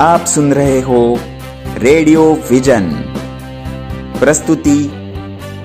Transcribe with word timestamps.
आप 0.00 0.20
सुन 0.20 0.52
रहे 0.52 0.80
हो 0.80 1.00
रेडियो 1.78 2.22
विजन। 2.50 2.90
प्रस्तुति 4.20 4.76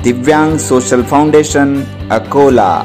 दिव्यांग 0.04 0.57
सोशल 0.57 1.04
फाउंडेशन, 1.04 1.75
अकोला। 2.12 2.84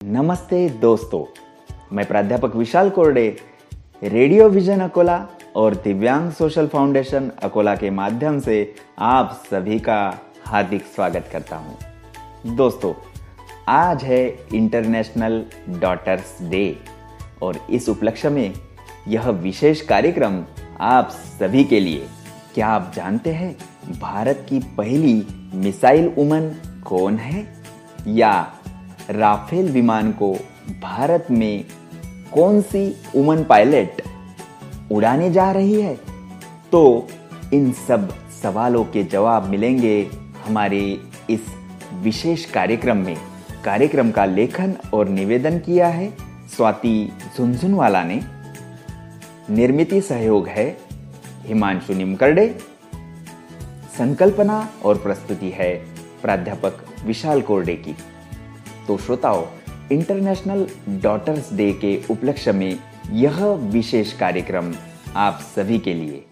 नमस्ते 0.00 0.68
दोस्तों, 0.70 1.24
मैं 1.92 2.06
प्राध्यापक 2.06 2.56
विशाल 2.56 2.90
कोरडे, 2.90 3.28
रेडियो 4.02 4.48
विजन 4.48 4.80
अकोला 4.80 5.18
और 5.56 5.74
दिव्यांग 5.74 6.30
सोशल 6.32 6.66
फाउंडेशन 6.66 7.30
अकोला 7.42 7.74
के 7.74 7.90
माध्यम 7.90 8.40
से 8.40 8.74
आप 8.98 9.42
सभी 9.50 9.78
का 9.78 9.98
हार्दिक 10.46 10.86
स्वागत 10.86 11.28
करता 11.32 11.56
हूँ। 11.56 11.76
दोस्तों 12.56 12.92
आज 13.68 14.04
है 14.04 14.46
इंटरनेशनल 14.54 15.44
डॉटर्स 15.68 16.42
डे 16.42 16.78
और 17.42 17.66
इस 17.70 17.88
उपलक्ष्य 17.88 18.28
में 18.28 18.54
यह 19.08 19.28
विशेष 19.28 19.80
कार्यक्रम 19.80 20.44
आप 20.80 21.10
सभी 21.10 21.64
के 21.64 21.80
लिए। 21.80 22.06
क्या 22.54 22.68
आप 22.68 22.92
जानते 22.96 23.30
हैं 23.30 23.56
भारत 24.00 24.46
की 24.48 24.58
पहली 24.58 25.26
मिसाइल 25.54 26.06
उमन 26.18 26.54
कौन 26.86 27.16
है? 27.16 27.62
या 28.08 28.52
राफेल 29.10 29.72
विमान 29.72 30.12
को 30.12 30.32
भारत 30.82 31.26
में 31.30 31.64
कौन 32.32 32.60
सी 32.60 32.96
उमन 33.16 33.44
पायलट 33.44 34.02
उड़ाने 34.92 35.30
जा 35.30 35.50
रही 35.50 35.80
है? 35.80 35.98
तो 36.72 37.08
इन 37.54 37.72
सब 37.72 38.14
सवालों 38.42 38.84
के 38.84 39.04
जवाब 39.04 39.44
मिलेंगे 39.44 40.10
हमारे 40.46 41.00
इस 41.30 41.40
विशेष 41.94 42.44
कार्यक्रम 42.44 42.96
में। 42.96 43.16
कार्यक्रम 43.66 44.10
का 44.10 44.24
लेखन 44.24 44.76
और 44.94 45.08
निवेदन 45.08 45.58
किया 45.58 45.88
है 45.88 46.16
स्वाति 46.56 47.12
झुंझुनवाला 47.36 48.04
ने। 48.04 48.20
निर्मिति 49.50 50.00
सहयोग 50.00 50.48
है, 50.48 50.78
हिमांशु 51.42 51.94
निमकरडे। 51.94 52.58
संकल्पना 53.98 54.68
और 54.84 54.98
प्रस्तुति 54.98 55.50
है 55.50 55.74
प्राध्यापक 56.22 56.86
विशाल 57.04 57.42
कोरडे 57.42 57.74
की। 57.74 57.96
तो 58.88 58.98
श्रोताओं, 58.98 59.46
इंटरनेशनल 59.92 60.66
डॉटर्स 60.88 61.52
डे 61.52 61.72
के 61.72 62.02
उपलक्ष्य 62.10 62.52
में 62.52 62.78
यह 63.10 63.46
विशेष 63.46 64.12
कार्यक्रम 64.12 64.74
आप 65.16 65.40
सभी 65.56 65.78
के 65.78 65.94
लिए। 65.94 66.24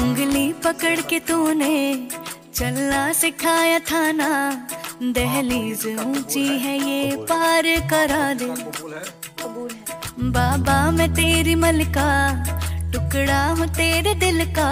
उंगली 0.00 0.52
पकड़ 0.52 1.00
के 1.00 1.20
तूने 1.20 2.08
चलना 2.54 3.12
सिखाया 3.12 3.78
था 3.78 4.12
ना। 4.12 4.66
दहलीज 5.02 5.86
ऊँची 6.00 6.46
है। 6.58 6.76
ये 6.78 7.16
पार 7.22 7.64
करा 7.90 8.32
दे। 8.34 8.46
बाबा 10.30 10.78
मैं 10.90 11.08
तेरी 11.14 11.54
मलका 11.54 12.08
टुकड़ा 12.92 13.44
हूँ 13.48 13.66
तेरे 13.76 14.14
दिल 14.14 14.44
का। 14.58 14.70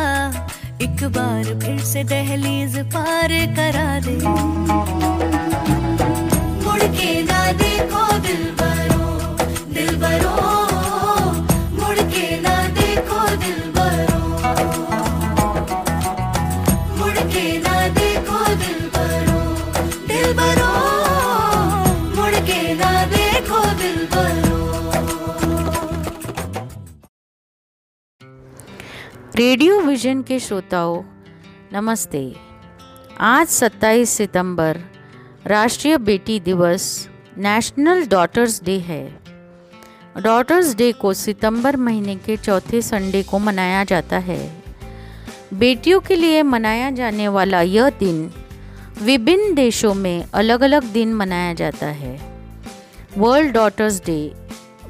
एक 0.82 1.04
बार 1.14 1.44
फिर 1.60 1.78
से 1.84 2.02
दहलीज 2.04 2.78
पार 2.94 3.34
करा 3.56 3.88
दे। 4.00 4.16
मुड़ 6.64 6.82
के 6.82 7.22
ना 7.22 7.40
देखो 7.62 8.04
दिल 8.18 8.44
बरो 8.60 9.06
दिल 9.74 9.96
बरो 9.96 10.34
रेडियो 29.38 29.80
विजन 29.80 30.22
के 30.22 30.40
श्रोताओं, 30.40 31.02
नमस्ते। 31.72 32.36
आज 33.20 33.46
27 33.46 34.10
सितंबर, 34.10 34.78
राष्ट्रीय 35.46 35.98
बेटी 35.98 36.40
दिवस 36.40 37.08
नेशनल 37.38 38.06
डॉटर्स 38.06 38.62
डे 38.64 38.78
है। 38.78 39.18
डॉटर्स 40.20 40.74
डे 40.74 40.92
को 40.92 41.14
सितंबर 41.14 41.76
महीने 41.76 42.16
के 42.16 42.36
चौथे 42.36 42.82
संडे 42.82 43.22
को 43.22 43.38
मनाया 43.38 43.84
जाता 43.84 44.18
है। 44.18 44.64
बेटियों 45.54 46.00
के 46.00 46.16
लिए 46.16 46.42
मनाया 46.42 46.90
जाने 46.90 47.28
वाला 47.28 47.60
यह 47.60 47.90
दिन 47.90 48.32
विभिन्न 49.02 49.54
देशों 49.54 49.94
में 49.94 50.26
अलग 50.34 50.60
अलग 50.60 50.84
दिन 50.84 51.14
मनाया 51.14 51.54
जाता 51.54 51.86
है। 51.86 52.20
वर्ल्ड 53.18 53.52
डॉटर्स 53.52 54.00
डे 54.06 54.34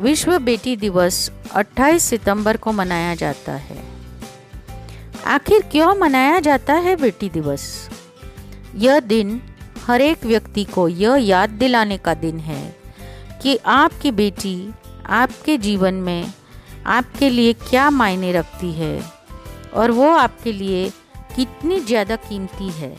विश्व 0.01 0.39
बेटी 0.39 0.77
दिवस 0.77 1.31
28 1.55 2.03
सितंबर 2.03 2.57
को 2.57 2.73
मनाया 2.73 3.15
जाता 3.15 3.53
है। 3.53 3.96
आखिर 5.27 5.63
क्यों 5.63 5.95
मनाया 5.95 6.39
जाता 6.41 6.75
है 6.75 6.95
बेटी 6.97 7.29
दिवस? 7.29 7.63
यह 8.75 9.01
दिन 9.01 9.41
हर 9.87 10.01
एक 10.01 10.25
व्यक्ति 10.27 10.65
को 10.65 10.87
यह 10.89 11.17
याद 11.17 11.51
दिलाने 11.51 11.97
का 11.99 12.15
दिन 12.15 12.39
है 12.39 12.77
कि 13.43 13.57
आपकी 13.67 14.11
बेटी 14.11 14.71
आपके 15.07 15.57
जीवन 15.59 15.95
में 15.95 16.33
आपके 16.87 17.31
लिए 17.31 17.53
क्या 17.53 17.89
मायने 17.91 18.33
रखती 18.33 18.73
है 18.73 19.01
और 19.75 19.91
वो 19.91 20.11
आपके 20.11 20.53
लिए 20.53 20.89
कितनी 21.37 21.81
ज़्यादा 21.81 22.17
कीमती 22.17 22.71
है। 22.71 22.97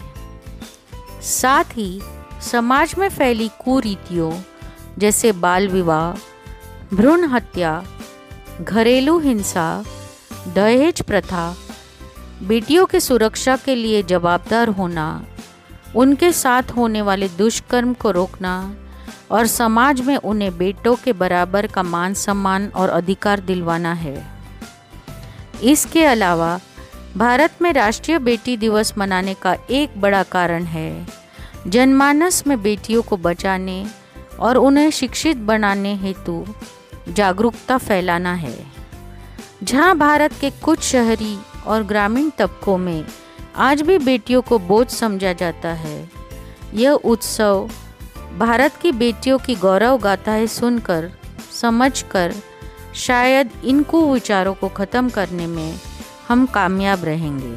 साथ 1.21 1.77
ही 1.77 2.01
समाज 2.41 2.95
में 2.97 3.09
फैली 3.09 3.47
कुरीतियों 3.47 4.31
जैसे 4.97 5.31
बाल 5.31 5.67
विवाह, 5.67 6.11
भ्रूण 6.95 7.23
हत्या, 7.25 7.83
घरेलू 8.61 9.17
हिंसा, 9.19 9.83
दहेज 10.55 11.01
प्रथा 11.01 11.45
बेटियों 12.43 12.85
की 12.85 12.99
सुरक्षा 12.99 13.55
के 13.55 13.75
लिए 13.75 14.03
जवाबदार 14.03 14.67
होना, 14.67 15.25
उनके 15.95 16.31
साथ 16.31 16.63
होने 16.63 17.01
वाले 17.01 17.29
दुष्कर्म 17.29 17.93
को 17.93 18.11
रोकना 18.11 18.75
और 19.31 19.47
समाज 19.47 20.01
में 20.01 20.17
उन्हें 20.17 20.57
बेटों 20.57 20.95
के 20.95 21.13
बराबर 21.13 21.67
का 21.67 21.83
मान 21.83 22.13
सम्मान 22.13 22.67
और 22.67 22.89
अधिकार 22.89 23.39
दिलवाना 23.39 23.93
है। 23.93 24.27
इसके 25.63 26.05
अलावा, 26.05 26.59
भारत 27.17 27.53
में 27.61 27.73
राष्ट्रीय 27.73 28.19
बेटी 28.19 28.57
दिवस 28.57 28.93
मनाने 28.97 29.33
का 29.33 29.55
एक 29.69 30.01
बड़ा 30.01 30.23
कारण 30.23 30.63
है, 30.63 31.07
जनमानस 31.67 32.47
में 32.47 32.61
बेटियों 32.61 33.01
को 33.01 33.17
बचाने 33.17 33.85
और 34.39 34.57
उन्हें 34.57 34.91
शिक्षित 34.91 35.37
बनाने 35.37 35.95
हेतु 35.95 36.45
जागरूकता 37.09 37.77
फैलाना 37.77 38.33
है। 38.33 38.65
जहाँ 39.63 39.97
भारत 39.97 40.33
के 40.41 40.49
कुछ 40.49 40.79
शहरी 40.79 41.37
और 41.67 41.83
ग्रामीण 41.83 42.29
तबकों 42.29 42.77
में 42.77 43.05
आज 43.55 43.81
भी 43.81 43.97
बेटियों 43.97 44.41
को 44.41 44.59
बोझ 44.59 44.87
समझा 44.89 45.33
जाता 45.33 45.69
है। 45.69 46.09
यह 46.73 46.91
उत्सव 46.91 47.69
भारत 48.37 48.75
की 48.75 48.91
बेटियों 48.91 49.37
की 49.37 49.55
गौरव 49.55 49.97
गाथाएँ 49.97 50.47
सुनकर, 50.47 51.11
समझकर, 51.61 52.33
शायद 52.95 53.49
इन 53.63 53.83
कुविचारों 53.83 54.53
को 54.53 54.67
ख़त्म 54.67 55.09
करने 55.09 55.47
में 55.47 55.79
हम 56.27 56.45
कामयाब 56.45 57.05
रहेंगे। 57.05 57.55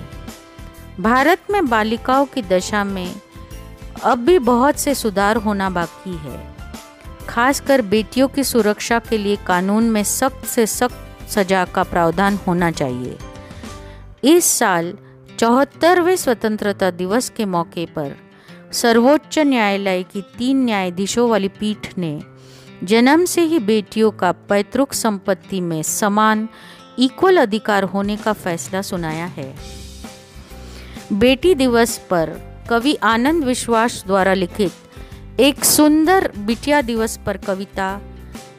भारत 1.03 1.39
में 1.51 1.69
बालिकाओं 1.69 2.27
की 2.27 2.43
दशा 2.43 2.85
में 2.85 3.15
अब 4.05 4.19
भी 4.19 4.39
बहुत 4.39 4.79
से 4.79 4.95
सुधार 4.95 5.37
होना 5.37 5.71
बाकी 5.71 6.17
है। 6.17 6.57
खासकर 7.29 7.83
बेटियों 7.83 8.29
की 8.29 8.45
सुरक्षा 8.45 8.99
के 8.99 9.19
लिए 9.19 9.37
कानून 9.37 9.91
में 9.91 10.05
सख्त 10.05 10.47
से 10.47 10.67
सख्त 10.67 11.31
सजा 11.31 11.65
का 11.65 11.83
प्रावधान 11.83 12.39
होना 12.47 12.71
चाहिए। 12.71 13.19
इस 14.25 14.45
साल 14.45 14.99
चौहत्तरवें 15.39 16.17
स्वतंत्रता 16.17 16.91
दिवस 16.91 17.29
के 17.37 17.45
मौके 17.45 17.87
पर 17.87 18.17
सर्वोच्च 18.73 19.39
न्यायालय 19.39 20.03
की 20.03 20.23
तीन 20.39 20.65
न्यायाधीशों 20.65 21.31
वाली 21.31 21.49
पीठ 21.49 21.99
ने 21.99 22.23
जन्म 22.85 23.25
से 23.25 23.43
ही 23.43 23.59
बेटियों 23.59 24.11
का 24.11 24.33
पैतृक 24.33 24.93
संपत्ति 24.93 25.61
में 25.61 25.83
समान 25.83 26.49
इक्वल 26.99 27.37
अधिकार 27.37 27.83
होने 27.83 28.17
का 28.17 28.33
फैसला 28.33 28.83
सुनाया 28.83 29.27
है। 29.27 29.55
बेटी 31.13 31.55
दिवस 31.55 31.99
पर 31.99 32.31
कवि 32.71 32.95
आनंद 32.95 33.45
विश्वास 33.45 34.05
द्वारा 34.07 34.35
लिखित 34.35 35.41
एक 35.41 35.65
सुंदर 35.65 36.33
बिटिया 36.39 36.83
दिवस 36.83 37.19
पर 37.27 37.37
कविता 37.37 38.01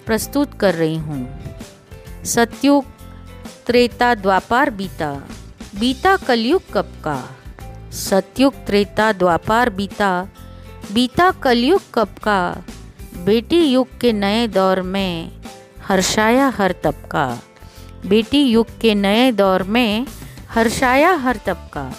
प्रस्तुत 0.06 0.54
कर 0.54 0.74
रही 0.74 0.98
हूँ। 0.98 1.40
सत्युग, 2.26 2.86
त्रेता, 3.68 4.16
द्वापार 4.16 4.70
बीता। 4.70 5.28
बीता 5.80 6.16
कलयुग 6.18 6.62
कब 6.74 6.88
का? 7.04 7.18
सतयुग, 7.92 8.54
त्रेता, 8.54 9.12
द्वापार 9.12 9.70
बीता। 9.70 10.28
बीता 10.94 11.32
कलयुग 11.32 11.82
कब 11.94 12.08
का? 12.24 12.64
बेटी 13.18 13.64
युग 13.66 13.98
के 14.00 14.14
नए 14.14 14.48
दौर 14.48 14.82
में 14.82 15.32
हर्षाया 15.88 16.48
हर 16.48 16.76
तबका। 16.84 17.40
बेटी 18.06 18.42
युग 18.44 18.80
के 18.82 18.96
नए 18.96 19.32
दौर 19.32 19.64
में 19.64 20.06
हर्षाया 20.50 21.14
हर 21.14 21.40
तबका। 21.46 21.92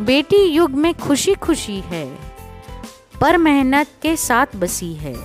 बेटी 0.00 0.42
युग 0.44 0.70
में 0.70 0.94
खुशी 0.94 1.34
खुशी 1.34 1.80
है, 1.80 2.06
पर 3.20 3.36
मेहनत 3.36 3.88
के 4.02 4.16
साथ 4.16 4.56
बसी 4.56 4.92
है। 4.94 5.16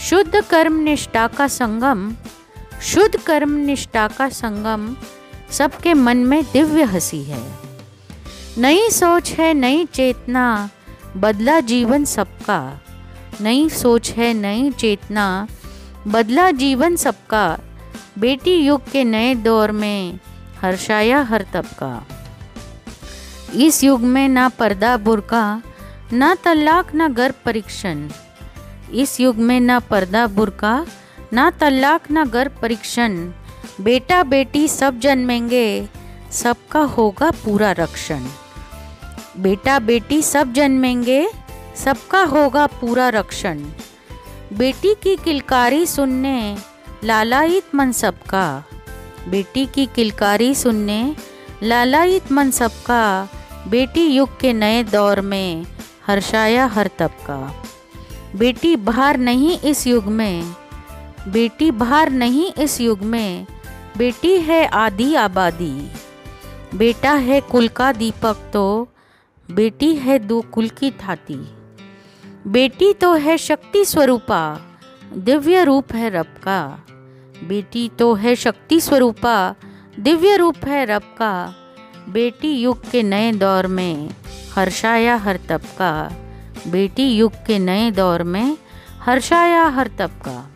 शुद्ध 0.00 0.40
कर्म 0.40 0.80
निष्ठा 0.80 1.26
का 1.28 1.48
संगम, 1.48 2.12
शुद्ध 2.82 3.20
कर्म 3.20 3.52
निष्ठा 3.56 4.08
का 4.08 4.28
संगम 4.28 4.96
सबके 5.52 5.94
मन 5.94 6.16
में 6.16 6.44
दिव्य 6.52 6.82
हँसी 6.82 7.22
है। 7.22 7.52
नई 8.58 8.90
सोच 8.90 9.30
है, 9.30 9.54
नई 9.54 9.84
चेतना, 9.84 10.70
बदला 11.16 11.60
जीवन 11.60 12.04
सबका। 12.04 12.80
नई 13.40 13.68
सोच 13.68 14.10
है, 14.10 14.34
नई 14.34 14.70
चेतना, 14.70 15.48
बदला 16.08 16.50
जीवन 16.50 16.96
सबका। 16.96 17.58
बेटी 18.18 18.54
युग 18.54 18.90
के 18.90 19.04
नए 19.04 19.34
दौर 19.34 19.70
में 19.70 20.18
हर्षाया 20.60 21.22
हर 21.22 21.46
तबका। 21.52 22.06
इस 23.54 23.84
युग 23.84 24.00
में 24.00 24.28
ना 24.28 24.48
पर्दा 24.48 24.96
बुरका, 24.96 25.62
ना 26.12 26.34
तलाक 26.34 26.94
ना 26.94 27.08
गर्भ 27.08 27.34
परीक्षण। 27.44 28.08
इस 28.94 29.20
युग 29.20 29.36
में 29.36 29.60
ना 29.60 29.78
पर्दा 29.78 30.26
बुरका, 30.26 30.86
ना 31.32 31.50
तलाक 31.50 32.10
ना 32.10 32.24
गर्भ 32.24 32.52
परीक्षण। 32.62 33.32
बेटा 33.80 34.22
बेटी 34.22 34.68
सब 34.68 34.98
जन्मेंगे, 34.98 35.88
सबका 36.30 36.80
होगा 36.80 37.30
पूरा 37.30 37.72
रक्षण। 37.72 38.20
बेटा 39.38 39.78
बेटी 39.78 40.22
सब 40.22 40.52
जन्मेंगे, 40.52 41.28
सबका 41.76 42.22
होगा 42.22 42.66
पूरा 42.66 43.08
रक्षण। 43.08 43.58
बेटी 44.52 44.94
की 44.94 45.16
किलकारी 45.16 45.86
सुनने, 45.86 46.56
लालायित 47.04 47.74
मन 47.74 47.92
सबका। 47.92 48.64
बेटी 49.28 49.66
की 49.66 49.86
किलकारी 49.86 50.54
सुनने, 50.54 51.16
लालायित 51.62 52.32
मन 52.32 52.50
सबका। 52.50 53.28
बेटी 53.68 54.06
युग 54.06 54.40
के 54.40 54.52
नए 54.52 54.82
दौर 54.82 55.20
में 55.20 55.66
हर्षाया 56.06 56.66
हर 56.66 56.90
तबका। 56.98 57.64
बेटी 58.36 58.76
बाहर 58.76 59.18
नहीं 59.18 59.58
इस 59.58 59.86
युग 59.86 60.04
में, 60.04 60.54
बेटी 61.28 61.70
बाहर 61.70 62.10
नहीं 62.10 62.52
इस 62.52 62.80
युग 62.80 63.02
में 63.02 63.46
बेटी 63.96 64.36
है 64.38 64.64
आदि 64.66 65.14
आबादी। 65.14 65.74
बेटा 66.74 67.12
है 67.14 67.40
कुल 67.40 67.68
का 67.68 67.92
दीपक 67.92 68.36
तो 68.52 68.88
बेटी 69.48 69.94
है 69.94 70.18
दो 70.18 70.40
कुल 70.52 70.68
की 70.68 70.90
थाती। 70.90 71.34
बेटी 72.46 72.92
तो 72.92 73.12
है 73.14 73.36
शक्ति 73.38 73.84
स्वरूपा, 73.84 74.40
दिव्य 75.16 75.64
रूप 75.64 75.92
है 75.92 76.10
रब 76.10 76.34
का। 76.44 76.62
बेटी 77.44 77.88
तो 77.88 78.12
है 78.14 78.34
शक्ति 78.36 78.80
स्वरूपा, 78.80 79.34
दिव्य 79.98 80.36
रूप 80.36 80.64
है 80.64 80.84
रब 80.84 81.02
का। 81.18 81.32
बेटी 82.08 82.52
युग 82.52 82.90
के 82.90 83.02
नए 83.02 83.32
दौर 83.32 83.66
में 83.66 84.08
हर्षाया 84.54 85.16
हर 85.16 85.38
तबका 85.48 85.92
बेटी 86.68 87.06
युग 87.08 87.32
के 87.46 87.58
नए 87.58 87.90
दौर 87.90 88.22
में 88.22 88.56
हर्षाया 89.00 89.64
हर 89.66 89.90
तबका 89.98 90.50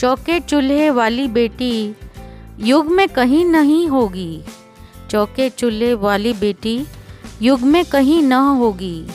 चौके 0.00 0.38
चूल्हे 0.40 0.90
वाली 0.90 1.26
बेटी 1.28 1.72
युग 2.60 2.86
में 2.86 3.08
कहीं 3.08 3.44
नहीं 3.44 3.88
होगी। 3.88 4.42
चौके 5.10 5.50
चूल्हे 5.50 5.94
वाली 5.94 6.32
बेटी, 6.32 6.86
युग 7.42 7.60
में 7.60 7.84
कहीं 7.84 8.22
न 8.22 8.32
होगी। 8.32 9.06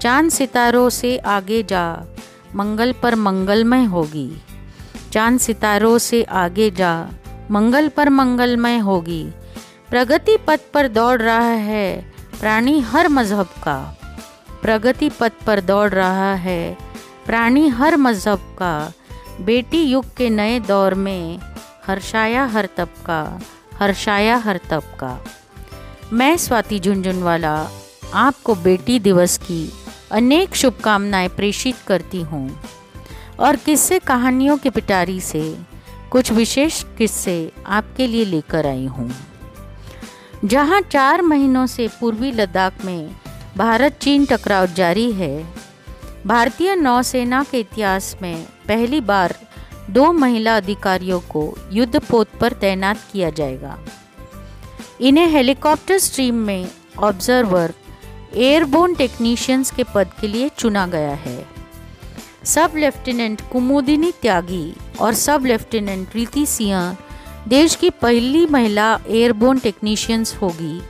चाँद 0.00 0.30
सितारों 0.30 0.90
से 0.90 1.18
आगे 1.18 1.62
जा, 1.62 2.06
मंगल 2.56 2.94
पर 3.02 3.14
मंगलमय 3.14 3.84
होगी। 3.84 4.42
चाँद 5.12 5.40
सितारों 5.40 5.98
से 5.98 6.22
आगे 6.22 6.70
जा, 6.70 7.08
मंगल 7.50 7.88
पर 7.88 8.08
मंगलमय 8.08 8.78
होगी। 8.78 9.32
प्रगति 9.90 10.36
पथ 10.36 10.60
पर 10.74 10.88
दौड़ 10.88 11.22
रहा 11.22 11.50
है 11.50 12.12
प्राणी 12.40 12.80
हर 12.80 13.08
मज़हब 13.08 13.46
का। 13.46 13.98
प्रगति 14.62 15.08
पथ 15.08 15.32
पर 15.46 15.60
दौड़ 15.60 15.90
रहा 15.90 16.34
है 16.34 16.78
प्राणी 17.26 17.68
हर 17.68 17.96
मज़हब 17.96 18.38
का। 18.38 18.92
बेटी 19.40 19.82
युग 19.82 20.14
के 20.16 20.30
नए 20.30 20.60
दौर 20.60 20.94
में 20.94 21.38
हर्षाया 21.86 22.44
हर 22.46 22.68
तबका 22.76 23.40
हर्षाया 23.80 24.36
हर 24.36 24.60
तबका। 24.70 25.24
मैं 26.12 26.36
स्वाति 26.36 26.78
झुंझुनवाला 26.80 27.54
आपको 28.14 28.54
बेटी 28.54 28.98
दिवस 28.98 29.36
की 29.38 29.72
अनेक 30.12 30.54
शुभकामनाएँ 30.54 31.28
प्रेषित 31.28 31.76
करती 31.86 32.20
हूँ। 32.20 32.60
और 33.40 33.56
किस्से 33.56 33.98
कहानियों 33.98 34.56
की 34.56 34.70
पिटारी 34.70 35.20
से 35.20 35.42
कुछ 36.10 36.32
विशेष 36.32 36.82
किस्से 36.98 37.52
आपके 37.66 38.06
लिए 38.06 38.24
लेकर 38.24 38.66
आई 38.66 38.86
हूँ। 38.86 39.10
जहाँ 40.44 40.80
चार 40.80 41.22
महीनों 41.22 41.66
से 41.66 41.88
पूर्वी 42.00 42.32
लद्दाख 42.32 42.84
में 42.84 43.16
भारत 43.56 43.98
चीन 44.00 44.26
टकराव 44.26 44.66
जारी 44.66 45.12
है, 45.12 45.46
भारतीय 46.26 46.74
नौसेना 46.76 47.44
के 47.44 47.60
इतिहास 47.60 48.16
में 48.22 48.44
पहली 48.68 49.00
बार 49.00 49.34
दो 49.90 50.12
महिला 50.12 50.56
अधिकारियों 50.56 51.20
को 51.20 51.54
युद्ध 51.72 52.00
पोत 52.00 52.28
पर 52.40 52.52
तैनात 52.52 52.98
किया 53.12 53.30
जाएगा। 53.30 53.78
इन्हें 55.00 55.26
हेलीकॉप्टर 55.26 55.98
स्ट्रीम 55.98 56.34
में 56.34 56.68
ऑब्जर्वर 56.98 57.72
एयरबोर्न 58.34 58.94
टेक्नीशियंस 58.94 59.70
के 59.70 59.84
पद 59.84 60.10
के 60.20 60.28
लिए 60.28 60.48
चुना 60.48 60.86
गया 60.86 61.14
है। 61.14 61.46
सब 62.44 62.72
लेफ्टिनेंट 62.76 63.40
कुमुदिनी 63.52 64.12
त्यागी 64.12 64.74
और 65.00 65.14
सब 65.14 65.44
लेफ्टिनेंट 65.46 66.10
प्रीति 66.10 66.46
सिंह 66.46 66.96
देश 67.48 67.74
की 67.74 67.90
पहली 67.90 68.46
महिला 68.46 69.00
एयरबोन 69.06 69.58
टेक्नीशियंस 69.58 70.34
होगी, 70.34 70.82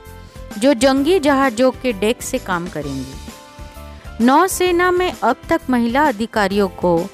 जो 0.59 0.75
जंगी 0.75 1.19
जहाज़ों 1.19 1.71
के 1.71 1.93
डेक 1.93 2.23
से 2.23 2.39
काम 2.39 2.69
करेंगी। 2.69 4.25
नौसेना 4.25 4.91
में 4.91 5.13
अब 5.23 5.37
तक 5.49 5.61
महिला 5.71 6.09
अधिकारियों 6.09 6.69
को 6.69 7.07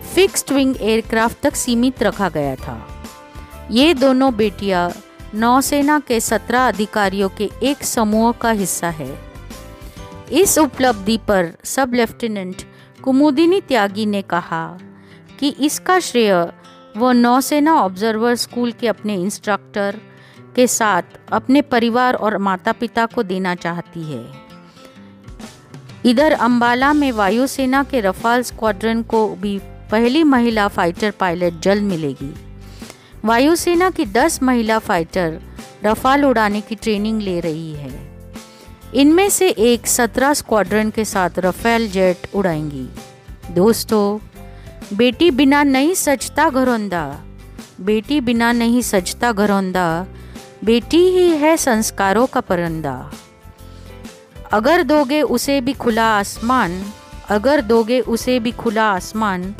फिक्स्ड 0.00 0.52
विंग 0.52 0.74
एयरक्राफ्ट 0.80 1.40
तक 1.42 1.54
सीमित 1.54 2.02
रखा 2.02 2.28
गया 2.28 2.54
था। 2.56 3.04
ये 3.70 3.94
दोनों 3.94 4.34
बेटियाँ 4.36 4.90
नौसेना 5.34 5.98
के 5.98 6.20
सत्रह 6.20 6.68
अधिकारियों 6.68 7.28
के 7.28 7.50
एक 7.62 7.84
समूह 7.84 8.32
का 8.32 8.50
हिस्सा 8.50 8.88
है। 8.90 9.10
इस 10.32 10.58
उपलब्धि 10.58 11.18
पर 11.18 11.52
सब 11.64 11.94
लेफ्टिनेंट 11.94 12.62
कुमुदिनी 13.02 13.60
त्यागी 13.60 14.06
ने 14.06 14.22
कहा 14.22 14.78
कि 15.40 15.48
इसका 15.60 15.98
श्रेय 15.98 16.32
वो 16.96 17.12
नौसेना 17.12 17.74
ऑब्जर्वर 17.74 18.34
स्कूल 18.34 18.72
के 18.72 18.88
अपने 18.88 19.14
इंस्ट्रक्टर 19.14 20.00
के 20.56 20.66
साथ 20.66 21.02
अपने 21.32 21.62
परिवार 21.62 22.14
और 22.14 22.38
माता 22.38 22.72
पिता 22.72 23.06
को 23.06 23.22
देना 23.22 23.54
चाहती 23.54 24.02
है। 24.02 24.24
इधर 26.06 26.32
अंबाला 26.32 26.92
में 26.92 27.12
वायुसेना 27.12 27.82
के 27.82 28.00
रफाल 28.00 28.42
स्क्वाड्रन 28.42 29.02
को 29.02 29.28
भी 29.34 29.58
पहली 29.90 30.24
महिला 30.24 30.68
फाइटर 30.68 31.10
पायलट 31.10 31.60
जल्द 31.60 31.82
मिलेगी। 31.82 32.34
वायुसेना 33.24 33.90
की 33.90 34.04
10 34.06 34.42
महिला 34.42 34.78
फाइटर 34.78 35.40
रफाल 35.84 36.24
उड़ाने 36.24 36.60
की 36.60 36.74
ट्रेनिंग 36.74 37.22
ले 37.22 37.40
रही 37.40 37.72
है। 37.72 38.10
इनमें 38.94 39.28
से 39.30 39.48
एक 39.48 39.86
17 39.86 40.34
स्क्वाड्रन 40.34 40.90
के 40.90 41.04
साथ 41.04 41.30
रफेल 41.38 41.90
जेट 41.90 42.28
उड़ाएँगी। 42.34 42.88
दोस्तों, 43.54 44.18
बेटी 44.96 45.30
बिना 45.30 45.62
नहीं 45.62 45.94
सजता 45.94 46.48
घरौंदा, 46.50 47.24
बेटी 47.80 48.20
बिना 48.20 48.52
नहीं 48.52 48.82
सजता 48.82 49.32
घरौंदा, 49.32 50.06
बेटी 50.64 51.02
ही 51.08 51.28
है 51.28 51.56
संस्कारों 51.56 52.26
का 52.26 52.40
परंदा। 52.40 53.10
अगर 54.52 54.82
दोगे 54.82 55.22
उसे 55.22 55.60
भी 55.60 55.72
खुला 55.72 56.06
आसमान, 56.06 56.82
अगर 57.28 57.60
दोगे 57.60 58.00
उसे 58.00 58.38
भी 58.40 58.50
खुला 58.50 58.84
आसमान 58.84 59.54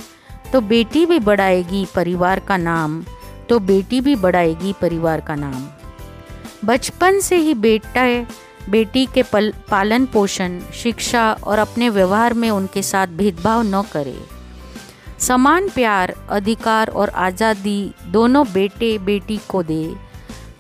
तो 0.53 0.61
बेटी 0.61 1.05
भी 1.07 1.19
बढ़ाएगी 1.21 1.87
परिवार 1.95 2.41
का 2.41 2.57
नाम 2.57 3.03
तो 3.49 3.59
बेटी 3.61 4.01
भी 4.01 4.15
बढ़ाएगी 4.17 4.73
परिवार 4.81 5.21
का 5.21 5.35
नाम। 5.35 5.69
बचपन 6.65 7.21
से 7.21 7.37
ही 7.37 7.55
बेटा 7.57 8.07
बेटी 8.71 9.05
के 9.07 9.23
पल, 9.23 9.53
पालन 9.71 10.07
पोषण, 10.07 10.59
शिक्षा 10.75 11.33
और 11.33 11.59
अपने 11.59 11.89
व्यवहार 11.89 12.35
में 12.35 12.51
उनके 12.51 12.83
साथ 12.83 13.07
भेदभाव 13.09 13.63
न 13.65 13.83
करे। 13.93 14.19
समान 15.19 15.69
प्यार, 15.69 16.15
अधिकार 16.31 16.89
और 16.89 17.09
आज़ादी 17.09 17.93
दोनों 18.07 18.45
बेटे, 18.53 18.97
बेटी 18.99 19.39
को 19.49 19.63
दे 19.63 19.95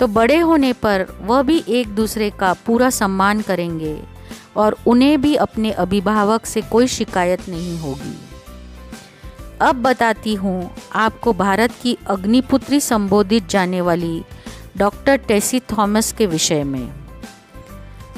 तो 0.00 0.06
बड़े 0.08 0.38
होने 0.38 0.72
पर 0.72 1.06
वह 1.22 1.42
भी 1.42 1.62
एक 1.68 1.88
दूसरे 1.88 2.30
का 2.30 2.52
पूरा 2.66 2.90
सम्मान 2.90 3.40
करेंगे 3.40 3.96
और 4.56 4.76
उन्हें 4.86 5.20
भी 5.20 5.34
अपने 5.36 5.70
अभिभावक 5.72 6.46
से 6.46 6.62
कोई 6.62 6.86
शिकायत 6.88 7.48
नहीं 7.48 7.78
होगी। 7.78 8.16
अब 9.60 9.82
बताती 9.82 10.34
हूँ 10.34 10.70
आपको 10.96 11.32
भारत 11.32 11.72
की 11.82 11.96
अग्निपुत्री 12.06 12.80
संबोधित 12.80 13.48
जाने 13.48 13.80
वाली 13.80 14.22
डॉक्टर 14.76 15.16
टेसी 15.18 15.60
थॉमस 15.60 16.12
के 16.12 16.26
विषय 16.26 16.64
में। 16.64 16.88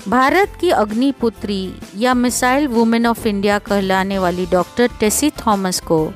भारत 0.09 0.57
की 0.61 0.71
अग्निपुत्री 0.71 1.75
या 1.97 2.15
मिसाइल 2.15 2.69
वुमेन 2.69 3.07
ऑफ़ 3.07 3.27
इंडिया 3.29 3.59
कहलाने 3.59 4.19
वाली 4.19 4.47
डॉक्टर 4.47 4.91
टेसी 5.01 5.31
थॉमस 5.31 5.81
को 5.81 6.13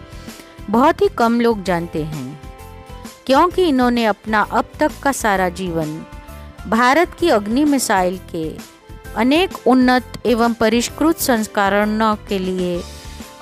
बहुत 0.70 1.02
ही 1.02 1.08
कम 1.08 1.40
लोग 1.40 1.62
जानते 1.62 2.04
हैं, 2.04 2.40
क्योंकि 3.26 3.68
इन्होंने 3.68 4.04
अपना 4.04 4.40
अब 4.52 4.70
तक 4.80 4.92
का 5.02 5.12
सारा 5.12 5.48
जीवन 5.48 6.00
भारत 6.68 7.14
की 7.20 7.28
अग्नि 7.28 7.64
मिसाइल 7.64 8.18
के 8.34 8.50
अनेक 9.16 9.66
उन्नत 9.66 10.22
एवं 10.26 10.54
परिष्कृत 10.54 11.18
संस्करणों 11.20 12.14
के 12.28 12.38
लिए 12.38 12.80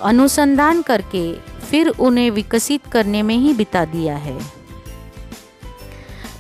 अनुसंधान 0.03 0.83
करके 0.83 1.54
फिर 1.65 1.89
उन्हें 1.89 2.31
विकसित 2.31 2.87
करने 2.87 3.23
में 3.23 3.37
ही 3.37 3.53
बिता 3.55 3.85
दिया 3.85 4.17
है। 4.17 4.39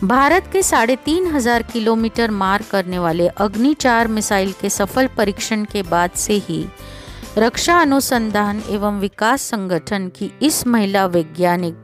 भारत 0.04 0.48
के 0.52 0.62
साढ़े 0.62 0.96
तीन 0.96 1.26
हज़ार 1.26 1.62
किलोमीटर 1.62 2.30
मार 2.32 2.62
करने 2.70 2.98
वाले 2.98 3.28
अग्नि 3.28 3.74
चार 3.74 4.08
मिसाइल 4.08 4.52
के 4.52 4.70
सफल 4.70 5.06
परीक्षण 5.16 5.64
के 5.64 5.82
बाद 5.82 6.10
से 6.16 6.34
ही 6.38 6.64
रक्षा 7.38 7.78
अनुसंधान 7.80 8.62
एवं 8.70 8.98
विकास 9.00 9.42
संगठन 9.42 10.08
की 10.08 10.30
इस 10.42 10.66
महिला 10.66 11.06
वैज्ञानिक 11.06 11.76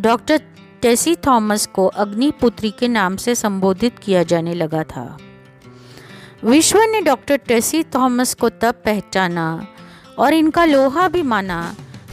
डॉक्टर 0.00 0.40
टेसी 0.82 1.14
थॉमस 1.26 1.66
को 1.66 1.86
अग्निपुत्री 1.86 2.70
के 2.70 2.88
नाम 2.88 3.16
से 3.16 3.34
संबोधित 3.34 3.98
किया 3.98 4.22
जाने 4.22 4.54
लगा 4.54 4.82
था। 4.84 5.04
विश्व 6.44 6.78
ने 6.82 7.00
डॉक्टर 7.00 7.36
टेसी 7.38 7.82
थॉमस 7.94 8.34
को 8.34 8.48
तब 8.48 8.82
पहचाना 8.84 9.44
और 10.18 10.34
इनका 10.34 10.64
लोहा 10.64 11.08
भी 11.08 11.22
माना 11.22 11.60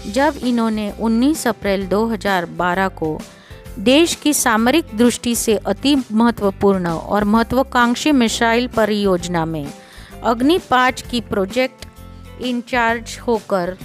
जब 0.07 0.35
इन्होंने 0.43 0.93
19 1.01 1.47
अप्रैल 1.47 1.87
2012 1.87 2.89
को 2.95 3.21
देश 3.79 4.15
की 4.15 4.33
सामरिक 4.33 4.85
दृष्टि 4.95 5.35
से 5.35 5.57
अति 5.57 5.97
महत्वपूर्ण 6.11 6.87
और 6.87 7.23
महत्वाकांक्षी 7.23 8.11
मिसाइल 8.11 8.67
परियोजना 8.67 9.45
में 9.45 9.73
अग्नि 10.23 10.59
पाँच 10.69 11.01
की 11.01 11.21
प्रोजेक्ट 11.21 11.85
इंचार्ज 12.41 13.19
होकर 13.27 13.77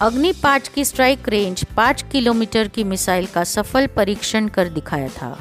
अग्नि 0.00 0.32
पाँच 0.32 0.68
की 0.68 0.84
स्ट्राइक 0.84 1.28
रेंज 1.28 1.64
पाँच 1.64 2.04
किलोमीटर 2.12 2.68
की 2.68 2.84
मिसाइल 2.84 3.26
का 3.26 3.44
सफल 3.44 3.86
परीक्षण 3.86 4.48
कर 4.48 4.68
दिखाया 4.68 5.08
था। 5.08 5.38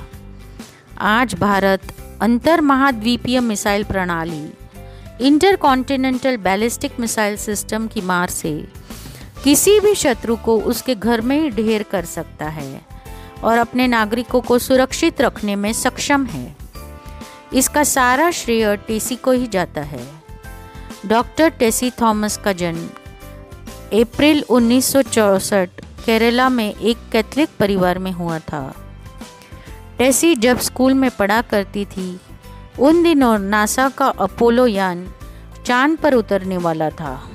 आज 0.98 1.36
भारत 1.36 1.82
अंतर 2.22 2.62
महाद्वीपीय 2.62 3.40
मिसाइल 3.40 3.84
प्रणाली 3.84 4.54
inter 5.22 5.56
continental 5.56 6.38
ballistic 6.38 7.00
missile 7.00 7.38
system 7.38 7.88
की 7.88 8.02
मार 8.02 8.30
से 8.30 8.68
किसी 9.46 9.80
भी 9.80 9.96
शत्रु 9.96 10.36
को 10.36 10.60
उसके 10.60 10.96
घर 10.96 11.22
में 11.22 11.42
ही 11.42 11.50
ढेर 11.50 11.84
कर 11.84 12.06
सकता 12.06 12.46
है 12.46 12.82
और 13.44 13.58
अपने 13.58 13.88
नागरिकों 13.88 14.42
को 14.42 14.60
सुरक्षित 14.60 15.22
रखने 15.22 15.56
में 15.56 15.74
सक्षम 15.74 16.26
है। 16.26 16.56
इसका 17.54 17.84
सारा 17.84 18.32
श्रेय 18.32 18.78
टेसी 18.78 19.16
को 19.16 19.32
ही 19.32 19.48
जाता 19.48 19.82
है। 19.82 20.08
डॉक्टर 21.06 21.50
टेसी 21.50 21.90
थॉमस 21.90 22.38
का 22.38 22.54
जन्म 22.54 22.88
अप्रैल 24.02 24.44
उन्नीस 24.50 24.94
केरला 24.96 26.50
में 26.50 26.76
एक 26.76 26.98
कैथलिक 27.12 27.50
परिवार 27.60 28.00
में 28.00 28.12
हुआ 28.12 28.40
था। 28.40 28.76
टेसी 29.98 30.36
जब 30.36 30.60
स्कूल 30.60 30.94
में 30.94 31.12
पढ़ा 31.12 31.42
करती 31.42 31.86
थी, 31.86 32.20
उन 32.80 33.04
दिनों 33.04 33.40
नासा 33.40 33.90
का 33.90 34.08
अपोलो 34.08 34.68
यान 34.68 35.14
चाँद 35.66 35.98
पर 35.98 36.14
उतरने 36.14 36.58
वाला 36.58 36.90
था। 36.90 37.30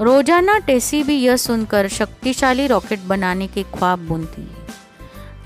रोज़ाना 0.00 0.58
टेसी 0.58 1.02
भी 1.02 1.14
यह 1.16 1.36
सुनकर 1.36 1.88
शक्तिशाली 1.88 2.66
रॉकेट 2.66 3.00
बनाने 3.06 3.46
के 3.46 3.62
ख्वाब 3.74 3.98
बुनती 3.98 4.42
है। 4.42 4.66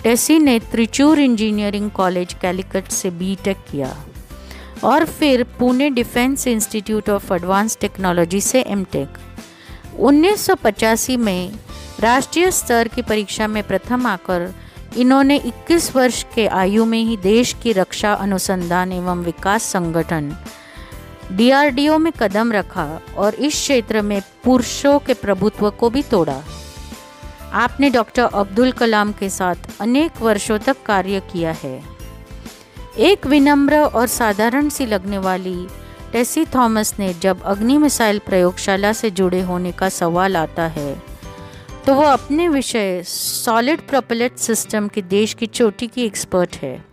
टेसी 0.02 0.38
ने 0.38 0.58
त्रिचूर 0.72 1.18
इंजीनियरिंग 1.18 1.90
कॉलेज 1.90 2.34
कैलिकट 2.42 2.88
से 2.88 3.10
बीटेक 3.10 3.56
किया 3.70 3.96
और 4.84 5.04
फिर 5.04 5.42
Pune 5.58 5.88
defence 5.90 6.46
institute 6.46 7.10
of 7.10 7.32
advance 7.34 7.78
technology 7.80 8.40
से 8.40 8.62
एमटेक 8.62 9.18
1985 10.00 11.16
में 11.16 11.52
राष्ट्रीय 12.00 12.50
स्तर 12.50 12.88
की 12.88 13.02
परीक्षा 13.02 13.46
में 13.48 13.62
प्रथम 13.62 14.06
आकर 14.06 14.52
इन्होंने 14.96 15.38
21 15.40 15.94
वर्ष 15.96 16.24
के 16.34 16.46
आयु 16.46 16.84
में 16.84 17.02
ही 17.02 17.16
देश 17.16 17.52
की 17.62 17.72
रक्षा 17.72 18.12
अनुसंधान 18.14 18.92
एवं 18.92 19.22
विकास 19.24 19.72
संगठन 19.72 20.32
डीआरडीओ 21.30 21.98
में 21.98 22.12
कदम 22.12 22.52
रखा 22.52 22.86
और 23.16 23.34
इस 23.34 23.54
क्षेत्र 23.54 24.02
में 24.02 24.20
पुरुषों 24.44 24.98
के 24.98 25.14
प्रभुत्व 25.14 25.70
को 25.70 25.90
भी 25.90 26.02
तोड़ा। 26.02 26.42
आपने 27.54 27.90
डॉक्टर 27.90 28.22
अब्दुल 28.24 28.72
कलाम 28.72 29.12
के 29.12 29.28
साथ 29.30 29.80
अनेक 29.80 30.20
वर्षों 30.22 30.58
तक 30.58 30.82
कार्य 30.86 31.20
किया 31.32 31.52
है। 31.52 31.82
एक 33.00 33.26
विनम्र 33.26 33.78
और 33.78 34.06
साधारण 34.06 34.68
सी 34.68 34.86
लगने 34.86 35.18
वाली 35.18 35.66
टेसी 36.12 36.44
थॉमस 36.44 36.94
ने 36.98 37.12
जब 37.14 37.42
अग्नि 37.42 37.76
मिसाइल 37.78 38.18
प्रयोगशाला 38.18 38.92
से 38.92 39.10
जुड़े 39.10 39.40
होने 39.40 39.72
का 39.72 39.88
सवाल 39.88 40.36
आता 40.36 40.66
है 40.68 41.02
तो 41.86 41.94
वो 41.94 42.02
अपने 42.02 42.48
विषय 42.48 43.02
सॉलिड 43.06 43.80
प्रोपेलेट 43.88 44.36
सिस्टम 44.38 44.88
के 44.88 45.02
देश 45.02 45.34
की 45.34 45.46
चोटी 45.46 45.86
की 45.86 46.04
एक्सपर्ट 46.04 46.56
है। 46.56 46.91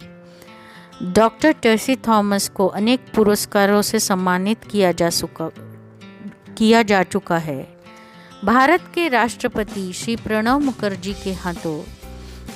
डॉक्टर 1.03 1.51
टेसी 1.51 1.95
थॉमस 1.95 2.49
को 2.49 2.67
अनेक 2.67 2.99
पुरस्कारों 3.15 3.81
से 3.81 3.99
सम्मानित 3.99 4.63
किया 4.63 4.91
जा 4.91 5.09
चुका 5.09 5.49
किया 6.57 6.81
जा 6.83 7.03
चुका 7.03 7.37
है। 7.37 7.77
भारत 8.45 8.91
के 8.95 9.07
राष्ट्रपति 9.07 9.93
श्री 9.93 10.15
प्रणब 10.15 10.61
मुखर्जी 10.61 11.13
के 11.13 11.33
हाथों 11.33 11.83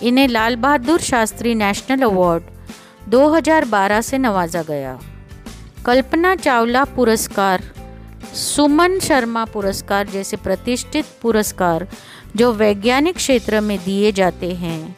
इन्हें 0.02 0.28
लाल 0.28 0.56
बहादुर 0.56 1.00
शास्त्री 1.00 1.56
नेशनल 1.56 2.02
अवार्ड 2.02 2.44
2012 3.10 4.02
से 4.02 4.18
नवाजा 4.18 4.64
गया। 4.64 5.00
कल्पना 5.86 6.36
चावला 6.36 6.84
पुरस्कार, 6.84 7.64
सुमन 8.34 9.00
शर्मा 9.00 9.46
पुरस्कार 9.46 10.08
जैसे 10.08 10.38
प्रतिष्ठित 10.38 11.06
पुरस्कार 11.22 11.88
जो 12.36 12.54
वैज्ञानिक 12.54 13.16
क्षेत्र 13.16 13.62
में 13.62 13.78
दिए 13.86 14.12
जाते 14.12 14.52
हैं 14.54 14.96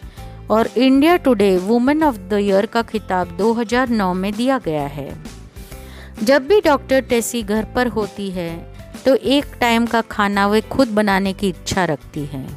और 0.51 0.67
India 0.77 1.15
today 1.17 1.57
women 1.57 2.03
of 2.03 2.17
the 2.29 2.33
year 2.33 2.65
का 2.65 2.81
खिताब 2.81 3.35
2009 3.37 4.13
में 4.13 4.31
दिया 4.33 4.57
गया 4.57 4.85
है। 4.87 5.09
जब 6.23 6.47
भी 6.47 6.59
डॉक्टर 6.61 7.01
टेसी 7.01 7.41
घर 7.43 7.65
पर 7.65 7.87
होती 7.87 8.29
है 8.31 8.51
तो 9.05 9.15
एक 9.15 9.45
टाइम 9.61 9.85
का 9.85 10.01
खाना 10.01 10.47
वे 10.47 10.61
खुद 10.61 10.87
बनाने 10.87 11.33
की 11.33 11.49
इच्छा 11.49 11.85
रखती 11.85 12.25
हैं। 12.25 12.47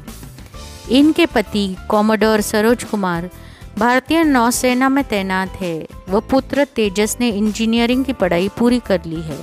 इनके 0.91 1.25
पति 1.25 1.75
कॉमोडोर 1.89 2.41
सरोज 2.41 2.83
कुमार 2.83 3.29
भारतीय 3.77 4.23
नौसेना 4.23 4.89
में 4.89 5.03
तैनात 5.03 5.49
है। 5.55 5.87
व 6.09 6.19
पुत्र 6.21 6.63
तेजस 6.75 7.15
ने 7.19 7.29
इंजीनियरिंग 7.29 8.05
की 8.05 8.13
पढ़ाई 8.13 8.49
पूरी 8.57 8.79
कर 8.79 9.05
ली 9.05 9.21
है। 9.21 9.37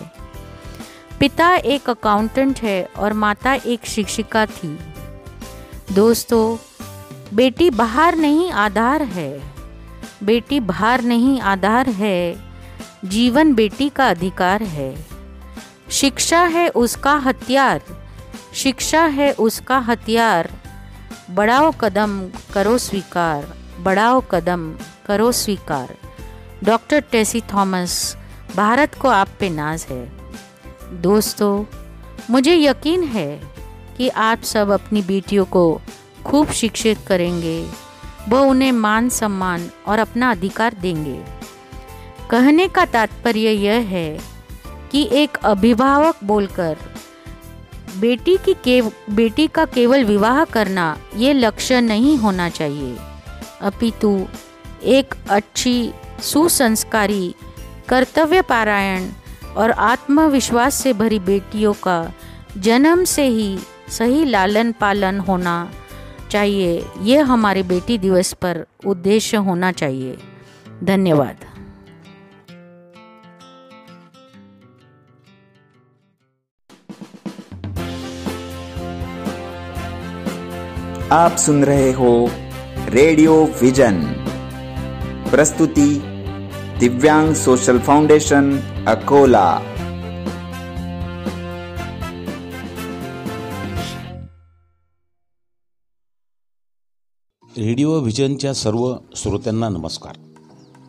पिता 1.20 1.54
एक 1.54 1.90
अकाउंटेंट 1.90 2.58
है 2.58 2.82
और 2.98 3.12
माता 3.12 3.54
एक 3.54 3.86
शिक्षिका 3.86 4.44
थी। 4.46 4.78
दोस्तों 5.92 6.56
बेटी 7.35 7.71
बाहर 7.71 8.16
नहीं 8.16 8.50
आधार 8.50 9.02
है। 9.02 9.42
बेटी 10.23 10.61
बाहर 10.61 11.02
नहीं 11.02 11.40
आधार 11.40 11.88
है। 11.88 12.37
जीवन 13.04 13.54
बेटी 13.54 13.88
का 13.88 14.09
अधिकार 14.09 14.62
है। 14.62 15.06
शिक्षा 15.90 16.42
है 16.42 16.68
उसका 16.68 17.16
हथियार। 17.16 17.80
शिक्षा 18.54 19.04
है 19.04 19.33
उसका 19.33 19.78
हथियार। 19.78 20.50
बढ़ाओ 21.30 21.73
कदम 21.80 22.28
करो 22.54 22.78
स्वीकार। 22.78 23.54
बढ़ाओ 23.80 24.23
कदम 24.30 24.75
करो 25.06 25.33
स्वीकार। 25.33 25.95
डॉक्टर 26.64 27.00
टेसी 27.00 27.40
थॉमस, 27.40 28.16
भारत 28.56 28.95
को 28.95 29.09
आप 29.09 29.28
पे 29.40 29.50
नाज 29.50 29.87
है। 29.90 30.12
दोस्तों, 30.92 31.64
मुझे 32.30 32.56
यकीन 32.56 33.02
है 33.02 33.42
कि 33.97 34.09
आप 34.09 34.42
सब 34.42 34.71
अपनी 34.71 35.02
बेटियों 35.02 35.45
को 35.45 35.80
खूब 36.26 36.50
शिक्षित 36.50 36.99
करेंगे। 37.06 37.59
वो 38.28 38.40
उन्हें 38.40 38.73
मान 38.73 39.09
सम्मान 39.09 39.68
और 39.87 39.99
अपना 39.99 40.30
अधिकार 40.30 40.75
देंगे। 40.75 41.18
कहने 42.30 42.66
का 42.68 42.85
तात्पर्य 42.85 43.50
यह 43.50 43.87
है 43.88 44.18
कि 44.92 45.09
एक 45.12 45.37
अभिभावक 45.45 46.16
बोलकर, 46.25 46.76
बेटी 47.97 48.37
की 48.37 48.54
केव, 48.54 48.90
बेटी 49.11 49.47
का 49.47 49.64
केवल 49.64 50.04
विवाह 50.04 50.45
करना 50.45 50.97
ये 51.16 51.33
लक्ष्य 51.33 51.80
नहीं 51.80 52.16
होना 52.18 52.49
चाहिए। 52.49 52.97
अपितु 53.61 54.26
एक 54.83 55.14
अच्छी, 55.30 55.92
सुसंस्कारी, 56.23 57.35
कर्तव्य 57.88 58.42
पारायण 58.42 59.09
और 59.56 59.71
आत्मविश्वास 59.71 60.75
से 60.75 60.92
भरी 60.92 61.18
बेटियों 61.18 61.73
का 61.73 62.12
जन्म 62.59 63.04
से 63.04 63.26
ही 63.28 63.59
सही 63.88 64.25
लालन 64.25 64.73
पालन 64.73 65.21
होना 65.21 65.73
चाहिए। 66.30 66.85
ये 67.02 67.18
हमारे 67.18 67.62
बेटी 67.62 67.99
दिवस 67.99 68.33
पर 68.33 68.66
उद्देश्य 68.87 69.37
होना 69.37 69.73
चाहिए। 69.73 70.18
धन्यवाद। 70.85 71.37
आप 81.12 81.37
सुन 81.37 81.64
रहे 81.64 81.92
हो 81.92 82.30
रेडियो 82.88 83.52
विजन। 83.62 84.02
प्रस्तुति 85.30 86.02
Divyang 86.80 87.35
social 87.35 87.78
foundation 87.78 88.59
Akola. 88.88 89.75
Radio 97.58 98.00
व्हिजनच्या 98.00 98.54
सर्व 98.54 98.96
श्रोत्यांना 99.16 99.68
नमस्कार. 99.68 100.16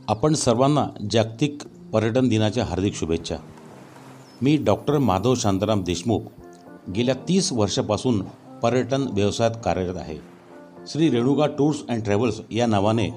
आपण 0.07 0.33
सर्वांना 0.33 0.87
जागतिक 1.11 1.57
पर्यटन 1.93 2.27
दिनाच्या 2.27 2.65
हार्दिक 2.65 2.95
शुभेच्छा. 2.95 3.35
मी 4.41 4.57
डॉक्टर 4.57 4.97
माधव 4.97 5.35
शांताराम 5.35 5.83
देशमुख 5.83 6.21
गेल्या 6.95 7.15
तीस 7.15 7.53
वर्षापासून 7.53 8.21
पर्यटन 8.63 9.07
व्यवसायात 9.11 9.51
कार्यरत 9.65 9.97
आहे. 9.97 10.17
Shri 10.87 11.09
Renuka 11.09 11.47
tours 11.47 11.77
and 11.89 12.03
travels 12.03 12.41
या 12.51 12.65
नावाने 12.65 13.09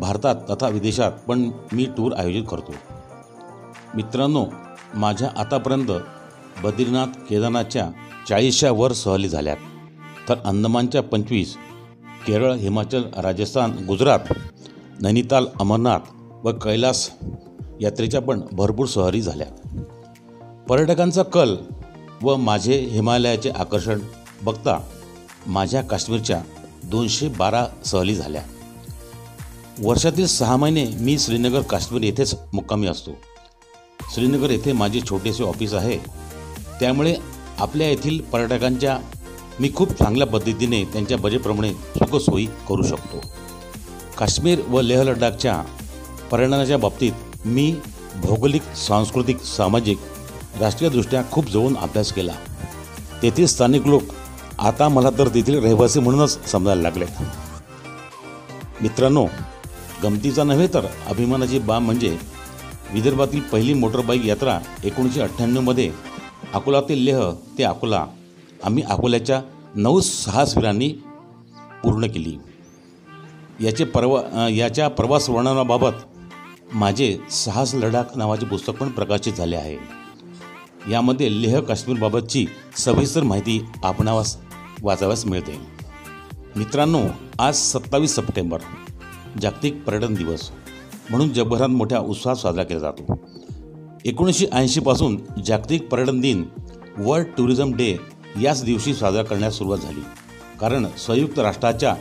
भारतात 0.00 0.34
तथा 0.50 0.68
विदेशात 0.68 1.12
पण 1.12 1.50
मी 1.72 1.84
टूर 1.84 2.12
आयोजित 2.12 2.44
करतो. 2.50 2.72
मित्रांनो 3.94 4.46
माझ्या 4.94 5.30
आतापर्यंत 5.36 5.88
बद्रीनाथ 6.62 7.06
केदारनाथच्या 7.06 7.90
चाळीसच्या 8.28 8.72
वर 8.72 8.92
सहली 8.92 9.28
झाल्यात. 9.28 9.56
तर 10.28 10.34
अंदमानच्या 10.44 11.02
पंचवीस 11.02 11.56
केरळ 12.26 12.54
हिमाचल 12.54 13.02
राजस्थान 13.16 13.70
गुजरात 13.88 14.18
नैनिताल 15.00 15.46
अमरनाथ 15.60 15.98
व 16.44 16.52
कैलास 16.52 17.10
यात्रेच्या 17.80 18.20
पण 18.20 18.40
भरपूर 18.52 18.86
सहली 18.86 19.22
झाल्या. 19.22 19.46
पर्यटकांचा 20.68 21.22
कल 21.22 21.56
व 22.22 22.36
माझे 22.36 22.78
हिमालयाचे 22.78 23.50
आकर्षण 23.50 24.00
बघता 24.42 24.78
माझ्या 25.46 25.82
काश्मीरच्या 25.82 26.42
दोनशे 26.84 27.28
बारा 27.28 27.66
सहली 27.84 28.14
झाल्या. 28.14 28.42
वर्षातील 29.78 30.26
सहा 30.26 30.56
महिने 30.56 30.84
मी 30.84 31.18
श्रीनगर 31.18 31.60
काश्मीर 31.60 32.02
येथेच 32.02 32.34
मुक्कामी 32.52 32.86
असतो. 32.86 33.10
श्रीनगर 34.14 34.50
येथे 34.50 34.72
माझे 34.72 35.00
छोटेसे 35.00 35.44
ऑफिस 35.44 35.74
आहे. 35.74 35.98
त्यामुळे 36.80 37.16
आपल्या 37.58 37.88
येथील 37.88 38.20
पर्यटकांच्या 38.20 38.98
मी 39.60 39.68
खूप 39.74 39.92
चांगल्या 39.98 40.26
पद्धतीने 40.26 40.82
त्यांच्या 40.92 41.16
बजेटप्रमाणे 41.18 41.72
सुखसोयी 41.72 42.46
करू 42.68 42.82
शकतो. 42.82 43.20
काश्मीर 44.18 44.60
व 44.68 44.80
लेह 44.80 45.02
लडाखच्या 45.02 45.60
पर्यटनाच्या 46.30 46.78
बाबतीत 46.78 47.46
मी 47.46 47.74
भौगोलिक 48.22 48.62
सांस्कृतिक 48.76 49.42
सामाजिक 49.44 49.98
राष्ट्रीयदृष्ट्या 50.60 51.22
खूप 51.30 51.50
जवळून 51.50 51.76
अभ्यास 51.76 52.12
केला. 52.12 52.32
तेथील 53.22 53.46
स्थानिक 53.46 53.86
लोक 53.86 54.02
आता 54.58 54.88
मला 54.88 55.10
तर 55.18 55.28
तेथील 55.34 55.58
रहिवासी 55.64 56.00
म्हणूनच 56.00 56.50
समजायला 56.50 56.82
लागले 56.82 57.04
मित्रांनो 58.80 59.24
गमतीचा 60.02 60.44
नव्हे 60.44 60.66
तर 60.74 60.86
अभिमानाची 61.08 61.58
बाब 61.58 61.82
म्हणजे 61.82 62.16
विदर्भातील 62.92 63.40
पहिली 63.52 63.74
मोटरबाईक 63.74 64.24
यात्रा 64.26 64.58
एकोणीसशे 64.84 65.20
अठ्ठ्याण्णवमध्ये 65.20 65.90
अकोला 66.54 66.80
ते 66.80 67.04
लेह 67.04 67.20
ते 67.58 67.62
अकोला 67.64 68.04
आम्ही 68.64 68.82
अकोल्याच्या 68.82 69.40
नऊ 69.74 70.00
साहसवीरांनी 70.00 70.88
पूर्ण 71.82 72.06
केली. 72.06 72.36
याचे 73.60 73.84
परवा 73.84 74.48
याच्या 74.48 74.88
प्रवास 74.88 75.28
वर्णनाबाबत 75.30 76.74
माझे 76.74 77.16
साहस 77.30 77.74
लडाख 77.74 78.16
नावाचे 78.16 78.46
पुस्तक 78.46 78.72
पण 78.72 78.88
प्रकाशित 78.88 79.32
झाले 79.32 79.56
आहे. 79.56 79.76
यामध्ये 80.90 81.30
लेह 81.42 81.60
काश्मीरबाबतची 81.60 82.46
सविस्तर 82.76 83.22
माहिती 83.22 83.64
आपणावास 83.84 84.36
वाचाव्यास 84.82 85.26
मिळते. 85.26 85.58
मित्रांनो 86.56 87.00
आज 87.38 87.54
सत्तावीस 87.54 88.14
सप्टेंबर 88.16 88.58
जागतिक 89.42 89.82
पर्यटन 89.84 90.14
दिवस 90.14 90.50
म्हणून 91.10 91.32
जगभरात 91.32 91.68
मोठ्या 91.68 91.98
उत्साहात 91.98 92.36
साजरा 92.36 92.62
केला 92.62 92.80
जातो. 92.80 93.18
एकोणीसशे 94.04 94.46
ऐंशीपासून 94.52 95.16
जागतिक 95.46 95.88
पर्यटन 95.88 96.20
दिन 96.20 96.44
वर्ल्ड 96.98 97.26
टुरिझम 97.36 97.72
डे 97.72 97.96
याच 98.42 98.64
दिवशी 98.64 98.94
साजरा 98.94 99.22
करण्यास 99.22 99.54
सुरुवात 99.54 99.78
झाली. 99.78 100.00
कारण 100.60 100.86
संयुक्त 100.98 101.38
राष्ट्राच्या 101.38 101.94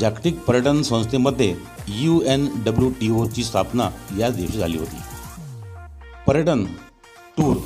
जागतिक 0.00 0.38
पर्यटन 0.38 0.82
संस्थेमध्ये 0.82 1.54
यू 1.88 2.20
एन 2.22 2.48
डब्ल्यू 2.64 2.90
टी 2.90 3.10
ओची 3.10 3.44
स्थापना 3.44 3.90
याच 4.18 4.36
दिवशी 4.36 4.58
झाली 4.58 4.78
होती. 4.78 4.96
पर्यटन 6.26 6.64
टूर 7.36 7.56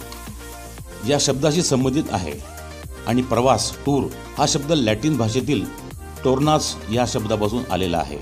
या 1.09 1.19
शब्दाशी 1.21 1.63
संबंधित 1.63 2.05
आहे 2.11 2.33
आणि 3.07 3.23
प्रवास 3.23 3.73
टूर 3.87 4.05
हा 4.39 4.45
शब्द 4.49 4.73
लॅटिन 4.73 5.17
भाषेतील 5.17 5.65
टोर्नास 6.25 6.75
या 6.93 7.05
शब्दापासून 7.09 7.63
आलेला 7.71 7.99
आहे. 7.99 8.19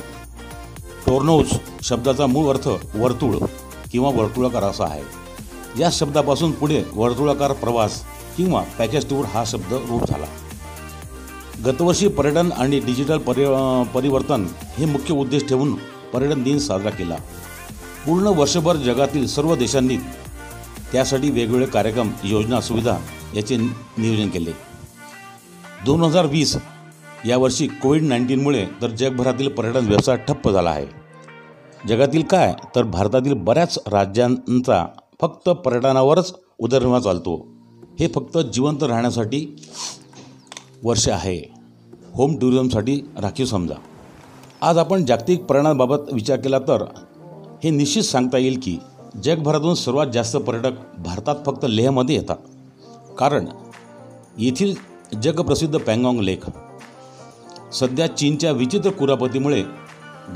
टोर्नोज 1.06 1.52
शब्दाचा 1.82 2.26
मूळ 2.26 2.48
अर्थ 2.48 2.68
वर्तुळ 2.94 3.36
किंवा 3.92 4.10
वर्तुळाकार 4.10 4.62
असा 4.62 4.84
आहे. 4.84 5.02
या 5.78 5.88
शब्दापासून 5.92 6.52
पुढे 6.52 6.82
वर्तुळाकार 6.94 7.52
प्रवास 7.52 8.02
किंवा 8.40 8.60
पॅकेज 8.78 9.08
टूर 9.10 9.24
हा 9.24 9.42
शब्द 9.46 9.72
रूढ 9.72 10.02
झाला. 10.08 10.26
गतवर्षी 11.64 12.08
पर्यटन 12.08 12.52
आणि 12.52 12.78
डिजिटल 12.80 13.18
परि 13.18 13.44
परिवर्तन 13.94 14.46
हे 14.78 14.84
मुख्य 14.84 15.14
उद्देश 15.14 15.44
ठेवून 15.48 15.74
पर्यटन 16.12 16.42
दिन 16.42 16.58
साजरा 16.58 16.90
केला. 16.90 17.16
पूर्ण 18.06 18.26
वर्षभर 18.26 18.76
जगातील 18.76 19.26
सर्व 19.26 19.54
देशांनी 19.56 19.96
त्यासाठी 20.92 21.30
वेगवेगळे 21.30 21.66
कार्यक्रम 21.66 22.10
योजना 22.24 22.60
सुविधा 22.60 22.96
याचे 23.34 23.56
नियोजन 23.56 24.28
केले. 24.28 24.52
दोन 25.84 26.02
हजार 26.02 26.26
वीस 26.26 26.56
यावर्षी 27.26 27.66
कोविड 27.82 28.02
नाईन्टीनमुळे 28.02 28.66
तर 28.82 28.90
जगभरातील 28.90 29.48
पर्यटन 29.48 29.86
व्यवसाय 29.86 30.16
ठप्प 30.28 30.50
झाला 30.50 30.70
आहे. 30.70 30.86
जगातील 31.88 32.22
काय 32.22 32.54
तर 32.74 32.82
भारतातील 32.82 33.34
बऱ्याच 33.34 33.78
राज्यांचा 33.86 34.84
फक्त 35.20 35.48
पर्यटनावरच 35.48 36.34
उदरनिर्वाह 36.58 37.00
चालतो. 37.00 37.59
हे 38.00 38.06
फक्त 38.08 38.36
जिवंत 38.54 38.82
राहण्यासाठी 38.82 39.46
वर्ष 40.84 41.08
आहे. 41.08 41.36
होम 42.14 42.36
टुरिझमसाठी 42.36 42.94
राखीव 43.18 43.46
समजा. 43.46 43.74
आज 44.62 44.78
आपण 44.78 45.04
जागतिक 45.04 45.42
पर्यटनाबाबत 45.44 46.12
विचार 46.12 46.38
केला 46.40 46.58
तर 46.58 46.84
हे 47.64 47.70
निश्चित 47.70 48.02
सांगता 48.02 48.38
येईल 48.38 48.58
की 48.62 48.76
जगभरातून 49.24 49.74
सर्वात 49.74 50.06
जास्त 50.14 50.36
पर्यटक 50.36 50.72
भारतात 50.98 51.44
फक्त 51.46 51.66
लेहमध्ये 51.68 52.16
येतात. 52.16 52.36
कारण 53.18 53.46
येथील 54.38 54.74
जगप्रसिद्ध 55.22 55.78
पँगॉंग 55.78 56.20
लेक 56.20 56.44
सध्या 57.72 58.06
चीनच्या 58.06 58.52
विचित्र 58.52 58.90
कुरापतीमुळे 58.90 59.62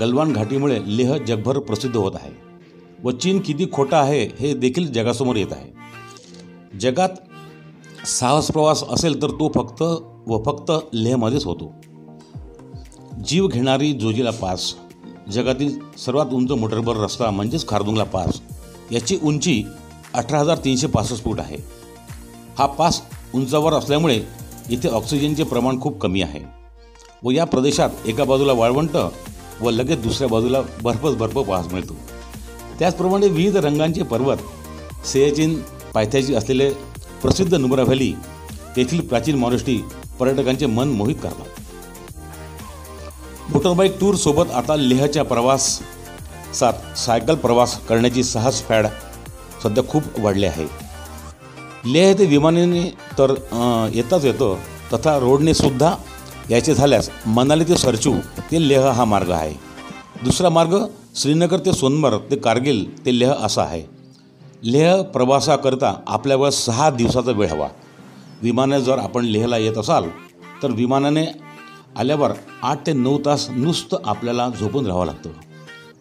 गलवान 0.00 0.32
घाटीमुळे 0.32 0.80
लेह 0.86 1.16
जगभर 1.18 1.58
प्रसिद्ध 1.58 1.96
होत 1.96 2.12
आहे 2.14 2.32
व 3.04 3.10
चीन 3.10 3.40
किती 3.40 3.66
खोटा 3.72 3.98
आहे 3.98 4.24
हे 4.38 4.54
देखील 4.54 4.92
जगासमोर 4.92 5.36
येत 5.36 5.52
आहे. 5.52 5.72
जगात 6.78 7.08
साहस 8.04 8.50
प्रवास 8.50 8.82
असेल 8.90 9.20
तर 9.22 9.30
तो 9.30 9.48
फक्त 9.54 9.82
व 10.28 10.42
फक्त 10.46 10.70
लेहमध्येच 10.92 11.44
होतो. 11.44 11.72
जीव 13.26 13.46
घेणारी 13.46 13.92
जोजिला 13.92 14.30
पास 14.30 14.74
जगातील 15.32 15.78
सर्वात 15.98 16.32
उंच 16.32 16.50
मोटरबर 16.50 16.96
रस्ता 16.96 17.30
म्हणजेच 17.30 17.66
खारदुंगला 17.68 18.04
पास 18.04 18.40
याची 18.92 19.18
उंची 19.22 19.62
अठरा 20.14 20.38
हजार 20.38 20.58
तीनशे 20.64 20.86
पासष्ट 20.86 21.24
फूट 21.24 21.40
आहे. 21.40 21.56
हा 22.58 22.66
पास 22.68 23.00
उंचावर 23.34 23.72
असल्यामुळे 23.72 24.20
इथे 24.70 24.88
ऑक्सिजनचे 24.88 25.44
प्रमाण 25.44 25.80
खूप 25.80 25.98
कमी 26.00 26.22
आहे 26.22 26.40
व 27.24 27.30
या 27.30 27.44
प्रदेशात 27.44 28.06
एका 28.06 28.24
बाजूला 28.24 28.52
वाळवंट 28.52 28.96
व 29.60 29.70
लगेच 29.70 30.02
दुसऱ्या 30.02 30.28
बाजूला 30.28 30.60
बर्फच 30.82 31.16
बर्फ 31.16 31.38
पाहास 31.38 31.72
मिळतो. 31.72 31.96
त्याचप्रमाणे 32.78 33.28
विविध 33.28 33.56
रंगांचे 33.56 34.02
पर्वत 34.02 35.06
सियाचीन 35.06 35.60
पायथ्याची 35.94 36.34
असलेले 36.34 36.70
प्रसिद्ध 37.24 37.54
नुबरा 37.54 37.82
व्हॅली 37.82 38.12
तेथील 38.76 39.00
प्राचीन 39.08 39.36
मॉनेस्टी 39.38 39.76
पर्यटकांचे 40.18 40.66
मन 40.66 40.88
मोहित 40.88 41.16
करतात. 41.22 41.60
मोटरबाईक 43.52 43.98
टूर 44.00 44.14
सोबत 44.14 44.50
आता 44.54 44.76
लेहच्या 44.76 45.22
प्रवासात 45.24 46.98
सायकल 46.98 47.34
प्रवास 47.34 47.78
करण्याची 47.88 48.22
साहस 48.24 48.62
फॅड 48.68 48.86
सध्या 49.62 49.84
खूप 49.88 50.20
वाढले 50.20 50.46
आहे. 50.46 50.66
लेह 51.92 52.12
ते 52.18 52.26
विमानाने 52.26 52.82
तर 53.18 53.34
येताच 53.94 54.24
येतं 54.24 54.56
तथा 54.92 55.18
रोडने 55.18 55.54
सुद्धा 55.54 55.94
यायचे 56.50 56.74
झाल्यास 56.74 57.10
मनाली 57.26 57.64
ते 57.68 57.76
सरचू 57.76 58.14
ते 58.50 58.68
लेह 58.68 58.90
हा 58.90 59.04
मार्ग 59.04 59.30
आहे. 59.30 59.54
दुसरा 60.24 60.48
मार्ग 60.50 60.76
श्रीनगर 61.16 61.58
ते 61.66 61.72
सोनमर्ग 61.72 62.30
ते 62.30 62.36
कारगिल 62.36 62.86
ते 63.06 63.18
लेह 63.18 63.32
असा 63.32 63.62
आहे. 63.62 63.82
लेह 64.66 65.02
प्रवासाकरता 65.02 66.00
आपल्यावर 66.06 66.50
सहा 66.50 66.90
दिवसाचा 66.90 67.32
वेळ 67.32 67.48
हवा. 67.48 67.68
विमाने 68.42 68.82
जर 68.82 68.98
आपण 68.98 69.24
लेहला 69.24 69.58
येत 69.58 69.78
असाल 69.78 70.04
तर 70.62 70.70
विमानाने 70.70 71.26
आल्यावर 71.96 72.32
आठ 72.62 72.86
ते 72.86 72.92
नऊ 72.92 73.18
तास 73.24 73.50
नुसतं 73.50 73.96
आपल्याला 74.04 74.48
झोपून 74.60 74.86
राहावं 74.86 75.06
लागतं. 75.06 75.30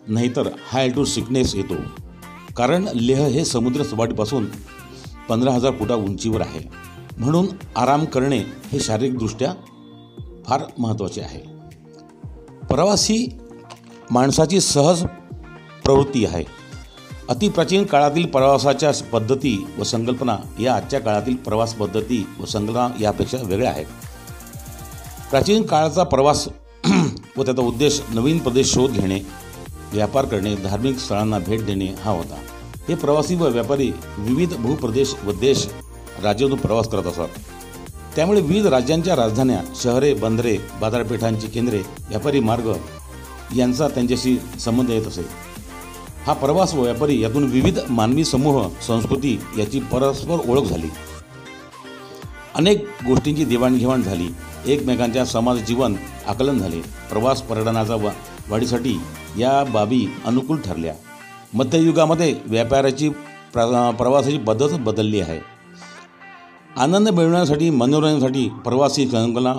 नाहीतर 0.08 0.49
हाय 0.69 0.89
टू 0.89 1.04
सिकनेस 1.04 1.56
येतो. 1.56 1.73
कारण 2.58 2.88
लेह 2.95 3.26
हे 3.26 3.45
समुद्र 3.45 3.84
सपाटीपासून 3.84 4.45
पंधरा 5.30 5.52
हजार 5.52 5.71
फुटा 5.71 5.95
उंचीवर 5.95 6.41
आहे. 6.41 6.69
म्हणून 7.17 7.45
आराम 7.76 8.06
करणे 8.06 8.39
हे 8.71 8.80
शारीरिकदृष्ट्या 8.80 9.54
फार 10.45 10.62
महत्त्वाचे 10.78 11.21
आहे. 11.21 11.39
प्रवासी 12.67 13.38
माणसाची 14.12 14.60
सहज 14.60 15.04
प्रवृत्ती 15.84 16.26
आहे. 16.26 16.62
अतिप्राचीन 17.29 17.83
काळातील 17.83 18.25
प्रवासाच्या 18.25 18.91
पद्धती 19.12 19.65
व 19.77 19.83
संकल्पना 19.83 20.38
या 20.59 20.73
आजच्या 20.75 20.99
काळातील 20.99 21.36
प्रवास 21.36 21.73
पद्धती 21.73 22.25
व 22.39 22.45
संकल्पना 22.45 22.88
यापेक्षा 22.99 23.38
वेगळ्या 23.43 23.71
आहेत. 23.71 23.86
प्राचीन 25.29 25.63
काळाचा 25.63 26.03
प्रवास 26.03 26.47
व 27.38 27.43
त्याचा 27.43 27.62
उद्देश 27.62 28.01
नवीन 28.09 28.38
प्रदेश 28.38 28.73
शोध 28.73 28.91
घेणे 28.91 29.19
व्यापार 29.93 30.25
करणे 30.25 30.55
धार्मिक 30.55 30.97
स्थळांना 30.97 31.39
भेट 31.39 31.65
देणे 31.65 31.86
हा 32.03 32.12
होता. 32.12 32.36
हे 32.88 32.95
प्रवासी 32.95 33.36
व 33.36 33.47
व्यापारी 33.47 33.91
विविध 34.17 34.53
भूप्रदेश 34.53 35.13
व 35.25 35.31
देश 35.31 35.67
राज्यातून 36.23 36.57
प्रवास 36.57 36.88
करत 36.88 37.05
असतात 37.05 37.27
त्यामुळे 38.15 38.41
विविध 38.41 38.65
राज्यांच्या 38.65 39.15
राजधान्या 39.15 39.62
शहरे 39.75 40.13
बंदरे 40.13 40.57
बाजारपेठांची 40.81 41.47
केंद्रे 41.47 41.81
व्यापारी 42.09 42.39
मार्ग 42.39 42.71
यांचा 43.55 43.88
त्यांच्याशी 43.88 44.38
संबंध 44.59 44.89
येत 44.89 45.07
असे. 45.07 45.21
हा 46.25 46.33
प्रवास 46.33 46.73
व 46.73 46.81
व्यापारी 46.81 47.21
यातून 47.21 47.43
विविध 47.43 47.79
मानवी 47.89 48.25
समूह 48.25 48.67
संस्कृती 48.88 49.39
याची 49.57 49.79
परस्पर 49.79 50.49
ओळख 50.49 50.63
झाली. 50.63 50.88
अनेक 52.55 52.88
गोष्टींची 53.07 53.45
देवाणघेवाण 53.45 54.01
झाली. 54.01 54.27
एकमेकांच्या 54.67 55.25
समाज 55.25 55.65
जीवन 55.65 55.95
आकलन 56.27 56.59
झाले. 56.59 56.81
प्रवास 56.81 57.41
पर्यटनाचा 57.41 57.95
वा 57.95 58.12
वाढीसाठी 58.49 58.99
या 59.38 59.63
बाबी 59.63 60.07
अनुकूल 60.25 60.57
ठरल्या. 60.57 60.93
मध्ययुगामध्ये 61.53 62.36
व्यापाराची 62.45 63.09
प्र 63.53 63.91
प्रवासाची 63.91 64.38
पद्धतच 64.38 64.79
बदलली 64.79 65.19
आहे. 65.19 65.39
आनंद 66.77 67.09
मिळवण्यासाठी 67.09 67.69
मनोरंजनासाठी 67.69 68.49
प्रवासी 68.49 69.07
संकल्पना 69.07 69.53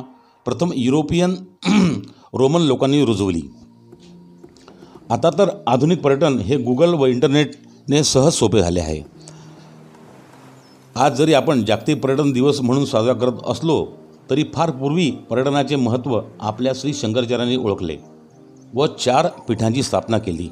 प्रथम 0.45 0.71
युरोपियन 0.75 1.35
रोमन 2.35 2.61
लोकांनी 2.61 3.05
रुजवली. 3.05 3.43
आता 5.11 5.31
तर 5.31 5.51
आधुनिक 5.67 6.01
पर्यटन 6.03 6.39
हे 6.39 6.57
गुगल 6.57 6.95
व 6.95 7.07
इंटरनेटने 7.07 8.03
सहज 8.05 8.33
सोपे 8.33 8.61
झाले 8.61 8.81
आहे. 8.81 9.03
आज 10.97 11.17
जरी 11.17 11.35
आपण 11.35 11.65
जागतिक 11.65 12.01
पर्यटन 12.03 12.31
दिवस 12.33 12.61
म्हणून 12.61 12.85
साजरा 12.85 13.13
करत 13.13 13.43
असलो 13.47 13.87
तरी 14.31 14.45
फार 14.55 14.71
पूर्वी 14.71 15.11
पर्यटनाचे 15.31 15.77
महत्त्व 15.77 16.21
आपल्या 16.41 16.73
श्री 16.75 16.95
शंकराचार्यांनी 16.95 17.57
ओळखले 17.57 17.97
व 18.75 18.87
चार 18.87 19.27
पीठांची 19.49 19.83
स्थापना 19.83 20.19
केली. 20.19 20.49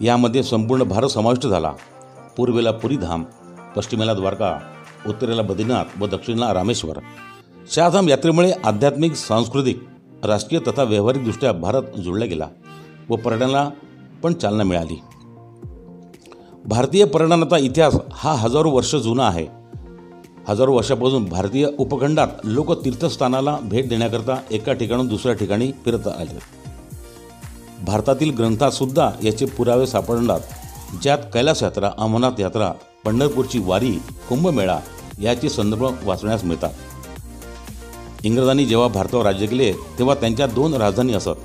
यामध्ये 0.00 0.42
संपूर्ण 0.42 0.82
भारत 0.82 1.08
समाविष्ट 1.08 1.46
झाला. 1.46 1.72
पूर्वेला 2.36 2.70
पुरीधाम 2.72 3.24
पश्चिमेला 3.76 4.14
द्वारका 4.14 4.58
उत्तरेला 5.06 5.42
बद्रीनाथ 5.42 6.00
व 6.00 6.06
दक्षिणेला 6.06 6.52
रामेश्वर. 6.54 6.98
चारधाम 7.74 8.08
यात्रेमुळे 8.08 8.52
आध्यात्मिक 8.64 9.14
सांस्कृतिक 9.14 9.82
राजकीय 10.24 10.58
तथा 10.68 10.82
व्यावहारिकदृष्ट्या 10.82 11.52
भारत 11.52 11.82
जोडला 11.98 12.24
गेला. 12.24 12.48
व 13.08 13.16
पर्यटनाला 13.16 13.70
पण 14.22 14.32
चालना 14.32 14.64
मिळाली. 14.64 15.00
भारतीय 16.64 17.04
पर्यटनाचा 17.04 17.58
इतिहास 17.58 17.96
हा 18.12 18.32
हजारो 18.32 18.70
वर्ष 18.70 18.94
जुना 18.94 19.26
आहे. 19.28 19.46
हजारो 20.48 20.74
वर्षापासून 20.74 21.24
भारतीय 21.24 21.66
उपखंडात 21.78 22.28
लोक 22.44 22.84
तीर्थस्थानाला 22.84 23.58
भेट 23.62 23.88
देण्याकरता 23.88 24.36
एका 24.50 24.72
ठिकाणून 24.72 25.06
दुसऱ्या 25.06 25.34
ठिकाणी 25.34 25.72
फिरत 25.84 26.06
आले. 26.08 26.38
भारतातील 27.84 28.30
ग्रंथातसुद्धा 28.30 29.10
याचे 29.22 29.46
पुरावे 29.46 29.86
सापडतात 29.86 30.40
ज्यात 31.02 31.18
कैलास 31.34 31.62
यात्रा 31.62 31.90
अमरनाथ 31.98 32.40
यात्रा 32.40 32.72
पंढरपूरची 33.04 33.58
वारी 33.58 33.92
कुंभमेळा 34.28 34.78
याचे 35.20 35.48
संदर्भ 35.48 35.84
वाचण्यास 36.04 36.44
मिळतात. 36.44 36.70
इंग्रजांनी 38.24 38.64
जेव्हा 38.64 38.88
भारतावर 38.88 39.24
राज्य 39.24 39.46
केले 39.46 39.72
तेव्हा 39.72 40.14
त्यांच्या 40.14 40.46
दोन 40.46 40.74
राजधानी 40.74 41.12
असत 41.12 41.38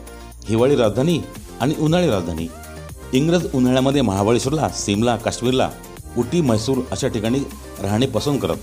हिवाळी 0.46 0.76
राजधानी 0.76 1.20
आणि 1.62 1.74
उन्हाळी 1.80 2.08
राजधानी. 2.10 2.48
इंग्रज 3.14 3.46
उन्हाळ्यामध्ये 3.54 4.02
महाबळेश्वरला 4.02 4.70
सिमला 4.70 5.16
काश्मीरला 5.16 5.70
उटी 6.18 6.42
म्हैसूर 6.42 6.78
अशा 6.92 7.08
ठिकाणी 7.08 7.40
राहणे 7.82 8.06
पसंत 8.06 8.40
करत. 8.42 8.58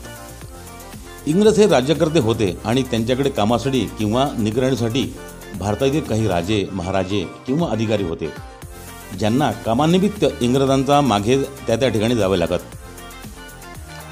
इंग्रज 1.27 1.59
हे 1.59 1.67
राज्यकर्ते 1.67 2.21
होते 2.21 2.57
आणि 2.65 2.83
त्यांच्याकडे 2.83 3.31
कामासाठी 3.31 3.81
किंवा 3.99 4.29
निगराणीसाठी 4.39 5.05
भारतातील 5.59 6.01
काही 6.01 6.27
राजे 6.29 6.65
महाराजे 6.73 7.25
किंवा 7.47 7.69
अधिकारी 7.71 8.05
होते 8.05 8.31
ज्यांना 9.19 9.51
कामानिमित्त 9.65 10.25
इंग्रजांचा 10.41 11.01
मागे 11.01 11.37
त्या 11.67 11.77
त्या 11.77 11.89
ठिकाणी 11.89 12.15
जावे 12.17 12.39
लागत. 12.39 12.59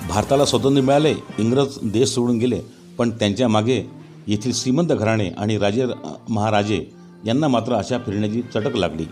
भारताला 0.09 0.45
स्वातंत्र्य 0.45 0.83
मिळाले 0.83 1.15
इंग्रज 1.39 1.79
देश 1.83 2.09
सोडून 2.09 2.39
गेले 2.39 2.61
पण 2.99 3.11
त्यांच्या 3.11 3.49
मागे 3.49 3.83
येथील 4.27 4.53
श्रीमंत 4.55 4.89
घराणे 4.89 5.29
आणि 5.39 5.59
राजे 5.59 5.87
महाराजे 6.29 6.85
यांना 7.27 7.49
मात्र 7.49 7.73
अशा 7.73 7.99
फिरण्याची 7.99 8.43
चटक 8.43 8.77
लागली. 8.77 9.05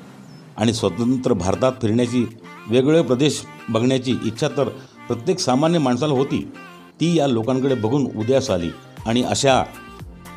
आणि 0.57 0.73
स्वतंत्र 0.73 1.33
भारतात 1.33 1.73
फिरण्याची 1.83 2.27
वेगवेगळे 2.69 3.03
प्रदेश 3.03 3.43
बघण्याची 3.69 4.17
इच्छा 4.25 4.49
तर 4.49 4.69
प्रत्येक 5.09 5.39
सामान्य 5.39 5.79
माणसाला 5.79 6.15
होती. 6.15 6.53
ती 7.01 7.19
या 7.19 7.27
लोकांकडे 7.27 7.75
बघून 7.75 8.07
उदयास 8.17 8.51
आली. 8.51 8.71
आणि 9.07 9.23
अशा 9.23 9.65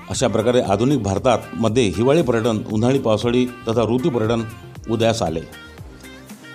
अशा 0.09 0.27
प्रकारे 0.27 0.62
आधुनिक 0.62 1.03
भारतात 1.03 1.38
मध्ये 1.53 1.88
हिवाळी 1.88 2.21
पर्यटन 2.21 2.62
उन्हाळी 2.71 2.99
पावसाळी 2.99 3.45
तथा 3.45 3.81
ऋतू 3.81 4.09
पर्यटन 4.09 4.41
उदयास 4.89 5.21
आले. 5.21 5.39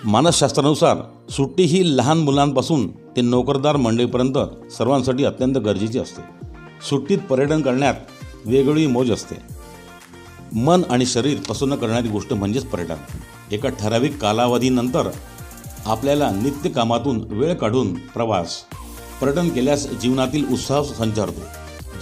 मानसशास्त्रानुसार 0.04 0.96
सुट्टी 1.30 1.62
ही 1.62 1.96
लहान 1.96 2.18
मुलांपासून 2.18 2.88
ते 2.88 3.20
नोकरदार 3.20 3.76
मंडळीपर्यंत 3.76 4.70
सर्वांसाठी 4.72 5.24
अत्यंत 5.24 5.58
गरजेची 5.58 5.98
असते. 5.98 6.22
सुट्टीत 6.90 7.18
पर्यटन 7.18 7.62
करण्यात 7.62 7.94
वेगळी 8.46 8.86
मोज 8.86 9.10
असते. 9.10 9.57
मन 10.54 10.82
आणि 10.90 11.06
शरीर 11.06 11.38
प्रसन्न 11.38 11.74
करणारी 11.74 12.08
गोष्ट 12.08 12.32
म्हणजेच 12.32 12.64
पर्यटन. 12.64 12.94
एका 13.52 13.68
ठराविक 13.68 14.18
कालावधीनंतर 14.18 15.08
आपल्याला 15.86 16.30
नित्य 16.30 16.70
कामातून 16.70 17.20
वेळ 17.30 17.54
काढून 17.54 17.94
प्रवास 17.94 18.56
पर्यटन 19.20 19.48
केल्यास 19.48 19.86
जीवनातील 20.02 20.52
उत्साह 20.52 20.82
संचारतो. 20.82 21.40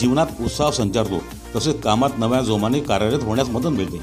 जीवनात 0.01 0.27
उत्साह 0.41 0.71
संचारतो 0.71 1.19
तसेच 1.57 1.81
कामात 1.81 2.19
नव्या 2.19 2.41
जोमाने 2.41 2.81
कार्यरत 2.81 3.23
होण्यास 3.23 3.49
मदत 3.49 3.67
मिळते. 3.67 4.01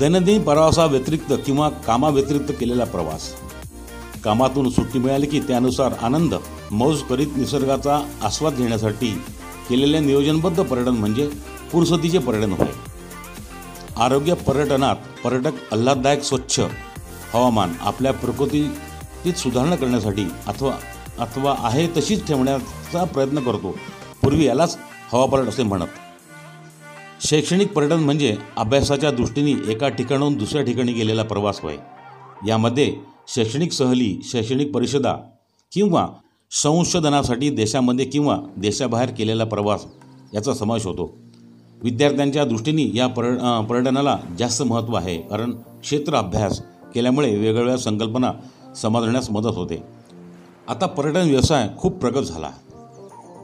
दैनंदिन 0.00 0.42
प्रवासाव्यतिरिक्त 0.42 1.32
किंवा 1.46 1.68
कामाव्यतिरिक्त 1.68 2.52
केलेला 2.60 2.84
प्रवास. 2.84 3.32
कामातून 4.24 4.70
सुट्टी 4.70 4.98
मिळाली 4.98 5.26
की 5.26 5.40
त्यानुसार 5.40 5.92
आनंद 6.02 6.34
मौज 6.70 7.02
करीत 7.02 7.36
निसर्गाचा 7.36 8.00
आस्वाद 8.22 8.56
घेण्यासाठी 8.56 9.10
केलेले 9.68 10.00
नियोजनबद्ध 10.00 10.62
पर्यटन 10.62 10.96
म्हणजे 10.96 11.30
पुरसतीचे 11.72 12.18
पर्यटन 12.18 12.52
होय. 12.52 12.68
आरोग्य 13.98 14.34
पर्यटनात 14.34 14.96
पर्यटक 15.24 15.72
आल्हाददायक 15.72 16.22
स्वच्छ 16.22 16.60
हवामान 17.34 17.72
आपल्या 17.80 18.12
प्रकृतीत 18.12 19.32
सुधारणा 19.32 19.76
करण्यासाठी 19.76 20.24
अथवा 20.46 20.72
अथवा 21.18 21.54
आहे 21.58 21.86
तशीच 21.86 22.26
ठेवण्याचा 22.26 23.04
प्रयत्न 23.04 23.40
करतो. 23.40 23.74
पूर्वी 24.22 24.44
यालाच 24.44 24.78
हवापर्यट 25.12 25.48
असे 25.48 25.62
म्हणत. 25.62 25.86
शैक्षणिक 27.26 27.72
पर्यटन 27.72 28.00
म्हणजे 28.00 28.36
अभ्यासाच्या 28.56 29.10
दृष्टीने 29.10 29.72
एका 29.72 29.88
ठिकाणाहून 29.88 30.34
दुसऱ्या 30.34 30.62
ठिकाणी 30.62 30.92
गेलेला 30.92 31.22
प्रवास 31.22 31.60
होय. 31.60 31.76
यामध्ये 32.46 32.96
शैक्षणिक 33.28 33.72
सहली 33.72 34.18
शैक्षणिक 34.24 34.72
परिषदा 34.72 35.14
किंवा 35.72 36.08
संशोधनासाठी 36.50 37.50
देशामध्ये 37.50 38.04
किंवा 38.04 38.38
देशाबाहेर 38.56 39.10
केलेला 39.10 39.44
प्रवास 39.44 39.86
याचा 40.34 40.54
समावेश 40.54 40.86
होतो. 40.86 41.27
विद्यार्थ्यांच्या 41.82 42.44
दृष्टीने 42.44 42.90
या 42.94 43.06
पर्य 43.06 43.60
पर्यटनाला 43.68 44.18
जास्त 44.38 44.62
महत्त्व 44.62 44.94
आहे. 44.96 45.16
कारण 45.20 45.50
क्षेत्र 45.82 46.14
अभ्यास 46.14 46.60
केल्यामुळे 46.94 47.34
वेगवेगळ्या 47.36 47.76
संकल्पना 47.76 48.32
समजण्यास 48.76 49.30
मदत 49.30 49.56
होते. 49.56 49.82
आता 50.68 50.86
पर्यटन 50.86 51.28
व्यवसाय 51.28 51.68
खूप 51.78 51.98
प्रगत 51.98 52.24
झाला. 52.24 52.50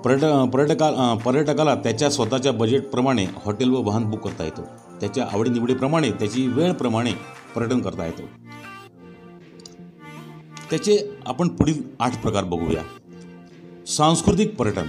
पर्यट 0.04 0.24
पर्यटका 0.52 1.14
पर्यटकाला 1.24 1.74
त्याच्या 1.74 2.10
स्वतःच्या 2.10 2.52
बजेटप्रमाणे 2.52 3.24
हॉटेल 3.44 3.70
व 3.70 3.80
वाहन 3.82 4.10
बुक 4.10 4.20
करता 4.20 4.44
येतो. 4.44 4.62
त्याच्या 5.00 5.26
आवडीनिवडीप्रमाणे 5.32 6.10
त्याची 6.10 6.46
वेळप्रमाणे 6.46 7.12
पर्यटन 7.56 7.80
करता 7.80 8.06
येतो. 8.06 8.22
त्याचे 10.70 10.98
आपण 11.26 11.48
पुढील 11.48 11.82
आठ 12.00 12.22
प्रकार 12.22 12.44
बघूया. 12.44 12.82
सांस्कृतिक 13.86 14.54
पर्यटन 14.56 14.86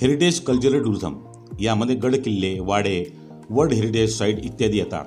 हेरिटेज 0.00 0.40
कल्चरल 0.40 0.82
टुरिझम 0.82 1.14
यामध्ये 1.60 1.96
गड 1.96 2.14
किल्ले 2.14 2.58
वाडे 2.60 3.04
वर्ल्ड 3.50 3.72
हेरिटेज 3.72 4.16
साईट 4.18 4.44
इत्यादी 4.44 4.78
येतात. 4.78 5.04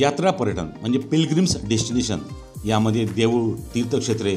यात्रा 0.00 0.30
पर्यटन 0.30 0.66
म्हणजे 0.80 0.98
पिलग्रिम्स 1.10 1.56
डेस्टिनेशन 1.68 2.18
यामध्ये 2.66 3.04
देऊळ 3.06 3.52
तीर्थक्षेत्रे 3.74 4.34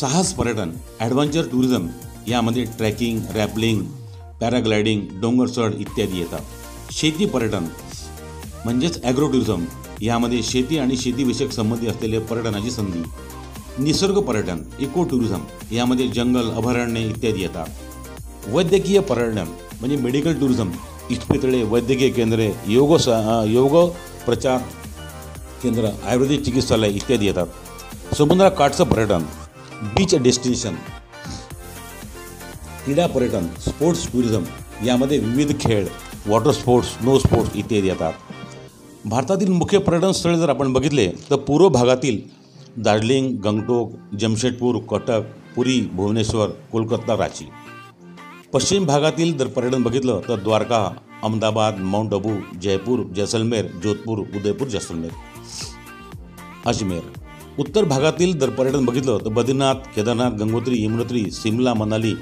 साहस 0.00 0.32
पर्यटन 0.34 0.70
ॲडव्हेंचर 1.00 1.46
टुरिझम 1.52 1.86
यामध्ये 2.28 2.64
ट्रॅकिंग 2.78 3.20
रॅपलिंग 3.34 3.82
पॅराग्लायडिंग 4.40 5.02
डोंगर 5.20 5.46
चढ 5.46 5.74
इत्यादी 5.80 6.18
येतात. 6.18 6.40
शेती 6.92 7.26
पर्यटन 7.26 7.66
म्हणजेच 8.64 9.02
ॲग्रो 9.04 9.28
टुरिझम 9.28 9.64
यामध्ये 10.02 10.42
शेती 10.42 10.78
आणि 10.78 10.96
शेतीविषयक 10.96 11.50
संबंधी 11.52 11.86
असलेले 11.86 12.18
पर्यटनाची 12.18 12.70
संधी. 12.70 13.02
निसर्ग 13.78 14.18
पर्यटन 14.20 14.62
इको 14.80 15.04
टुरिझम 15.04 15.42
यामध्ये 15.72 16.08
जंगल 16.08 16.50
अभयारण्ये 16.50 17.08
इत्यादी 17.08 17.42
येतात. 17.42 17.66
वैद्यकीय 18.46 19.00
पर्यटन 19.00 19.48
म्हणजे 19.80 19.96
मेडिकल 19.96 20.34
टुरिझम 20.40 20.70
इस्पितळे 21.10 21.62
वैद्यकीय 21.70 22.08
केंद्रे 22.10 22.50
योग 22.68 22.96
स 22.96 23.08
योग 23.48 23.76
प्रचार 24.26 24.58
केंद्र 25.62 25.88
आयुर्वेदिक 26.06 26.44
चिकित्सालय 26.44 26.90
इत्यादी 26.96 27.26
येतात. 27.26 27.46
समुद्राकाठचं 28.16 28.84
पर्यटन 28.84 29.22
बीच 29.96 30.14
डेस्टिनेशन 30.22 30.74
क्रीडा 32.84 33.06
पर्यटन 33.06 33.46
स्पोर्ट्स 33.60 34.06
टुरिझम 34.12 34.44
यामध्ये 34.86 35.18
विविध 35.18 35.52
खेळ 35.60 35.86
वॉटर 36.26 36.52
स्पोर्ट्स 36.52 36.88
स्नो 36.94 37.18
स्पोर्ट्स 37.18 37.56
इत्यादी 37.56 37.88
येतात. 37.88 38.12
भारतातील 39.04 39.48
मुख्य 39.48 39.78
पर्यटन 39.78 40.12
स्थळे 40.12 40.38
जर 40.38 40.48
आपण 40.48 40.72
बघितले 40.72 41.08
तर 41.30 41.36
पूर्व 41.46 41.68
भागातील 41.68 42.20
दार्जिलिंग 42.84 43.36
गंगटोक 43.44 43.92
जमशेदपूर 44.20 44.78
कटक 44.90 45.22
पुरी 45.56 45.80
भुवनेश्वर 45.92 46.50
कोलकाता 46.72 47.16
रांची. 47.16 47.48
पश्चिम 48.52 48.86
भागातील 48.86 49.38
जर 49.38 49.46
पर्यटन 49.46 49.82
बघितलं 49.82 50.20
तर 50.28 50.36
द्वारका, 50.36 50.96
अहमदाबाद, 51.22 51.78
माउंट 51.78 52.14
अबू 52.14 52.30
जयपूर, 52.62 53.00
जैसलमेर, 53.12 53.66
जोधपूर, 53.82 54.18
उदयपूर, 54.18 54.68
जैसलमेर. 54.68 55.10
अजमेर 56.66 57.00
उत्तर 57.58 57.84
भागातील 57.84 58.38
जर 58.38 58.50
पर्यटन 58.50 58.84
बघितलं 58.84 59.18
तर 59.18 59.28
बद्रीनाथ, 59.28 59.74
केदारनाथ, 59.74 60.30
गंगोत्री, 60.30 60.84
यमुनोत्री, 60.84 61.30
सिमला, 61.30 61.74
मनाली, 61.74 62.14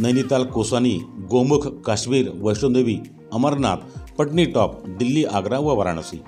नैनिताल, 0.00 0.44
कोसानी, 0.44 0.98
गोमुख, 1.30 1.66
काश्मीर 1.86 2.30
वैष्णोदेवी 2.34 2.98
अमरनाथ, 3.32 3.76
पटनी 4.18 4.44
टॉप, 4.44 4.86
दिल्ली, 4.86 5.24
आग्रा 5.24 5.58
व 5.58 5.74
वाराणसी. 5.74 6.20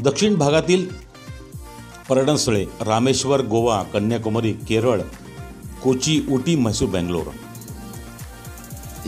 दक्षिण 0.00 0.34
भागातील 0.34 0.86
पर्यटनस्थळे 2.08 2.64
रामेश्वर, 2.80 3.46
गोवा, 3.46 3.82
कन्याकुमारी, 3.82 4.52
केरळ, 4.52 5.00
कोची 5.82 6.26
उटी 6.30 6.56
म्हैसूर, 6.56 6.88
बेंगलोर. 6.88 7.30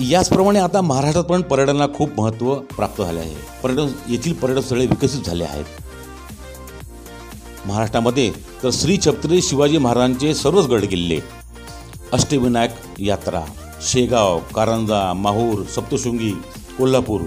याचप्रमाणे 0.01 0.59
आता 0.59 0.81
महाराष्ट्रात 0.81 1.25
पण 1.25 1.43
पर्यटनाला 1.43 1.87
खूप 1.95 2.21
महत्त्व 2.21 2.55
प्राप्त 2.77 3.03
झाले 3.03 3.21
आहे. 3.21 3.35
पर्यटन 3.63 3.89
येथील 4.09 4.33
पर्यटनस्थळे 4.33 4.87
विकसित 4.87 5.27
झाले 5.27 5.45
आहेत. 5.45 5.65
महाराष्ट्रामध्ये 7.67 8.31
तर 8.63 8.71
श्री 8.73 8.97
छत्रपती 8.97 9.41
शिवाजी 9.43 9.79
महाराजांचे 9.79 10.33
सर्वच 10.35 10.67
गड 10.67 10.85
किल्ले 10.91 11.19
अष्टविनायक 12.13 13.01
यात्रा 13.01 13.43
शेगाव 13.91 14.39
कारंजा 14.55 15.13
माहूर 15.17 15.63
सप्तशृंगी 15.75 16.31
कोल्हापूर 16.79 17.21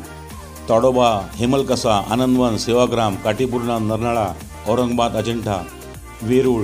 ताडोबा 0.70 1.10
हेमलकसा 1.36 2.02
आनंदवन 2.12 2.58
सेवाग्राम 2.58 3.16
काटीपूर्णा 3.24 3.78
नरनाळा 3.80 4.28
औरंगाबाद 4.68 5.16
अजिंठा 5.16 5.62
वेरूळ 6.24 6.64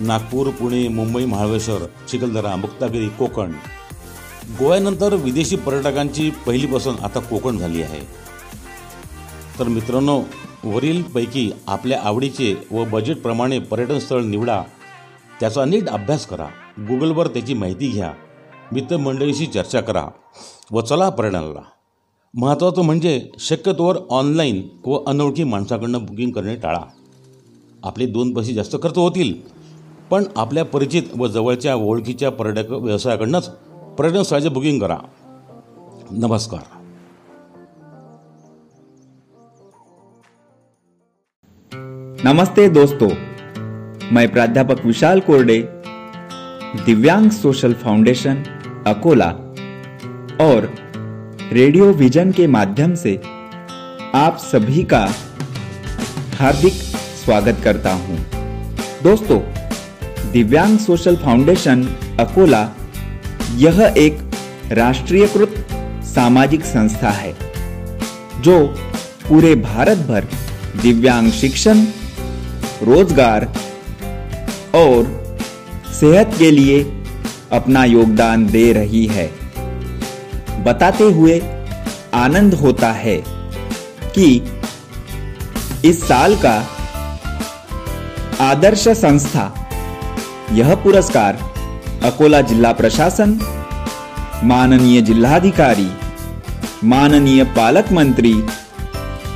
नागपूर 0.00 0.50
पुणे 0.50 0.86
मुंबई 0.88 1.24
महाबळेश्वर 1.24 1.84
चिखलदरा 2.10 2.54
मुक्तागिरी 2.56 3.08
कोकण 3.08 3.52
गोव्यानंतर 4.48 5.14
विदेशी 5.14 5.56
पर्यटकांची 5.56 6.30
पहिली 6.46 6.66
पसंत 6.66 7.00
आता 7.02 7.20
कोकण 7.20 7.58
झाली 7.58 7.82
आहे. 7.82 8.00
तर 9.58 9.68
मित्रांनो 9.68 10.20
वरीलपैकी 10.64 11.50
आपल्या 11.66 12.00
आवडीचे 12.02 12.54
व 12.70 12.84
बजेटप्रमाणे 12.84 13.58
पर्यटन 13.58 13.98
स्थळ 13.98 14.22
निवडा. 14.22 14.62
त्याचा 15.40 15.64
नीट 15.64 15.88
अभ्यास 15.88 16.26
करा. 16.26 16.46
गुगलवर 16.78 17.26
त्याची 17.26 17.54
माहिती 17.54 17.88
घ्या. 17.88 18.12
मित्रमंडळीशी 18.72 19.46
चर्चा 19.46 19.80
करा 19.80 20.06
व 20.72 20.80
चला 20.80 21.08
पर्यटनाला. 21.08 21.62
महत्त्वाचं 22.34 22.82
म्हणजे 22.82 23.30
शक्यतोवर 23.38 23.96
ऑनलाईन 24.10 24.68
व 24.86 25.04
अनोळखी 25.06 25.44
माणसाकडनं 25.44 26.04
बुकिंग 26.04 26.30
करणे 26.30 26.56
टाळा. 26.56 26.82
आपले 27.84 28.06
दोन 28.06 28.34
पैसे 28.34 28.52
जास्त 28.52 28.76
खर्च 28.82 28.98
होतील 28.98 29.34
पण 30.10 30.24
आपल्या 30.36 30.64
परिचित 30.64 31.02
व 31.16 31.26
जवळच्या 31.26 31.74
ओळखीच्या 31.76 32.30
पर्यटक 32.30 32.70
व्यवसायाकडनंच 32.70 33.50
पर्यटन 33.98 34.22
स्थळाचे 34.22 34.48
बुकिंग 34.48 34.80
करा। 34.80 34.96
नमस्कार। 36.12 36.76
नमस्ते 42.24 42.68
दोस्तों, 42.68 43.08
मैं 44.12 44.26
प्राध्यापक 44.28 44.84
विशाल 44.84 45.20
कोरडे, 45.20 45.58
दिव्यांग 46.86 47.30
सोशल 47.30 47.74
फाउंडेशन, 47.74 48.42
अकोला, 48.86 49.30
और 50.40 50.70
रेडियो 51.52 51.92
विजन 51.92 52.32
के 52.32 52.46
माध्यम 52.46 52.94
से 52.94 53.16
आप 54.14 54.38
सभी 54.38 54.84
का 54.84 55.04
हार्दिक 56.38 56.72
स्वागत 57.24 57.64
करता 57.64 57.94
हूँ। 57.94 58.18
दोस्तों, 59.02 59.40
दिव्यांग 60.32 60.78
सोशल 60.78 61.16
फाउंडेशन, 61.16 61.88
अकोला 62.20 62.68
यह 63.58 63.80
एक 63.98 64.18
राष्ट्रीयकृत 64.72 65.54
सामाजिक 66.04 66.64
संस्था 66.64 67.10
है, 67.10 67.32
जो 68.40 68.58
पूरे 69.28 69.54
भारत 69.54 69.98
भर 70.08 70.28
दिव्यांग 70.82 71.30
शिक्षण, 71.32 71.82
रोज़गार 72.82 73.46
और 74.74 75.06
सेहत 75.92 76.34
के 76.38 76.50
लिए 76.50 76.80
अपना 77.52 77.84
योगदान 77.84 78.46
दे 78.46 78.72
रही 78.72 79.04
है। 79.06 79.26
बताते 80.64 81.04
हुए 81.12 81.40
आनंद 82.14 82.54
होता 82.54 82.92
है 82.92 83.16
कि 84.14 84.30
इस 85.84 86.02
साल 86.08 86.36
का 86.36 86.56
आदर्श 88.40 88.88
संस्था 88.98 89.52
यह 90.52 90.74
पुरस्कार 90.74 91.46
अकोला 92.04 92.40
जिला 92.40 92.70
प्रशासन, 92.72 93.30
माननीय 94.44 95.00
जिलाधिकारी 95.02 95.88
माननीय 96.84 97.42
पालक 97.56 97.90
मंत्री 97.92 98.32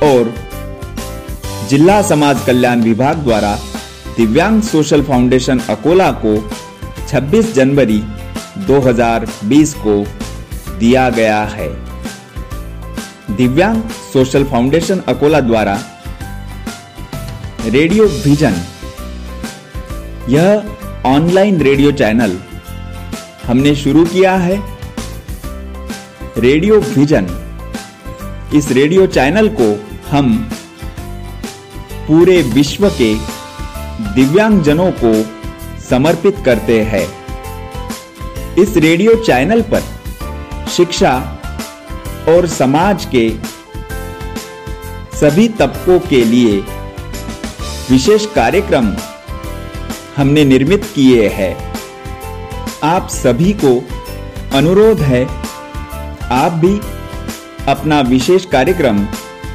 और 0.03 0.33
जिला 1.69 2.01
समाज 2.01 2.43
कल्याण 2.45 2.81
विभाग 2.81 3.23
द्वारा 3.23 3.55
दिव्यांग 4.17 4.61
सोशल 4.61 5.01
फाउंडेशन 5.03 5.59
अकोला 5.69 6.09
को 6.25 6.35
26 7.07 7.53
जनवरी 7.55 7.99
2020 8.67 9.73
को 9.77 9.97
दिया 10.79 11.09
गया 11.09 11.41
है। 11.47 11.69
दिव्यांग 13.37 13.81
सोशल 14.13 14.43
फाउंडेशन 14.45 14.99
अकोला 15.07 15.39
द्वारा 15.41 15.77
रेडियो 17.67 18.05
विजन, 18.25 18.55
यह 20.29 20.47
ऑनलाइन 21.05 21.61
रेडियो 21.61 21.91
चैनल 21.93 22.37
हमने 23.53 23.75
शुरू 23.75 24.03
किया 24.05 24.35
है 24.35 24.55
रेडियो 26.37 26.75
विजन। 26.79 27.25
इस 28.55 28.71
रेडियो 28.71 29.05
चैनल 29.07 29.49
को 29.49 29.67
हम 30.09 30.31
पूरे 32.07 32.41
विश्व 32.41 32.89
के 32.89 33.13
दिव्यांगजनों 34.15 34.89
को 35.03 35.11
समर्पित 35.89 36.37
करते 36.45 36.81
हैं। 36.83 37.05
इस 38.57 38.77
रेडियो 38.77 39.15
चैनल 39.15 39.61
पर 39.61 39.83
शिक्षा 40.69 41.13
और 42.29 42.47
समाज 42.47 43.05
के 43.15 43.29
सभी 45.17 45.47
तबकों 45.49 45.99
के 45.99 46.23
लिए 46.23 46.57
विशेष 47.91 48.25
कार्यक्रम 48.25 48.93
हमने 50.17 50.45
निर्मित 50.45 50.91
किए 50.95 51.27
हैं। 51.29 51.72
आप 52.83 53.07
सभी 53.07 53.51
को 53.53 53.69
अनुरोध 54.57 54.99
है, 54.99 55.23
आप 56.31 56.51
भी 56.51 56.79
अपना 57.67 57.99
विशेष 58.01 58.45
कार्यक्रम 58.45 58.97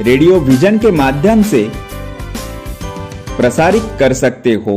रेडियो 0.00 0.38
विजन 0.40 0.78
के 0.78 0.90
माध्यम 0.90 1.42
से 1.42 1.62
प्रसारित 3.36 3.90
कर 3.98 4.12
सकते 4.12 4.54
हो। 4.66 4.76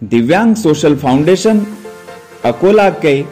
दिव्यांग 0.00 0.54
सोशल 0.56 0.96
फाउंडेशन, 0.96 1.66
अकोला 2.44 2.88
के 3.04 3.22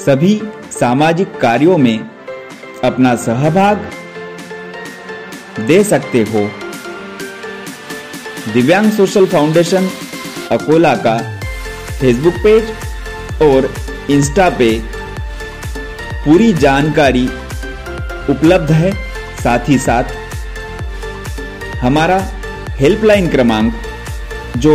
सभी 0.00 0.40
सामाजिक 0.72 1.36
कार्यों 1.40 1.78
में 1.78 1.98
अपना 2.84 3.16
सहभाग 3.16 3.90
दे 5.60 5.82
सकते 5.84 6.22
हो। 6.22 6.48
दिव्यांग 8.52 8.90
सोशल 8.92 9.26
फाउंडेशन, 9.26 9.90
अकोला 10.50 10.94
का 10.96 11.18
फेसबुक 12.00 12.34
पेज 12.44 12.72
और 13.42 13.72
इंस्टा 14.10 14.48
पे 14.58 14.70
पूरी 16.24 16.52
जानकारी 16.54 17.26
उपलब्ध 18.30 18.70
है। 18.72 18.92
साथ 19.42 19.68
ही 19.68 19.78
साथ 19.78 20.18
हमारा 21.82 22.18
हेल्पलाइन 22.80 23.28
क्रमांक 23.28 23.74
जो 24.56 24.74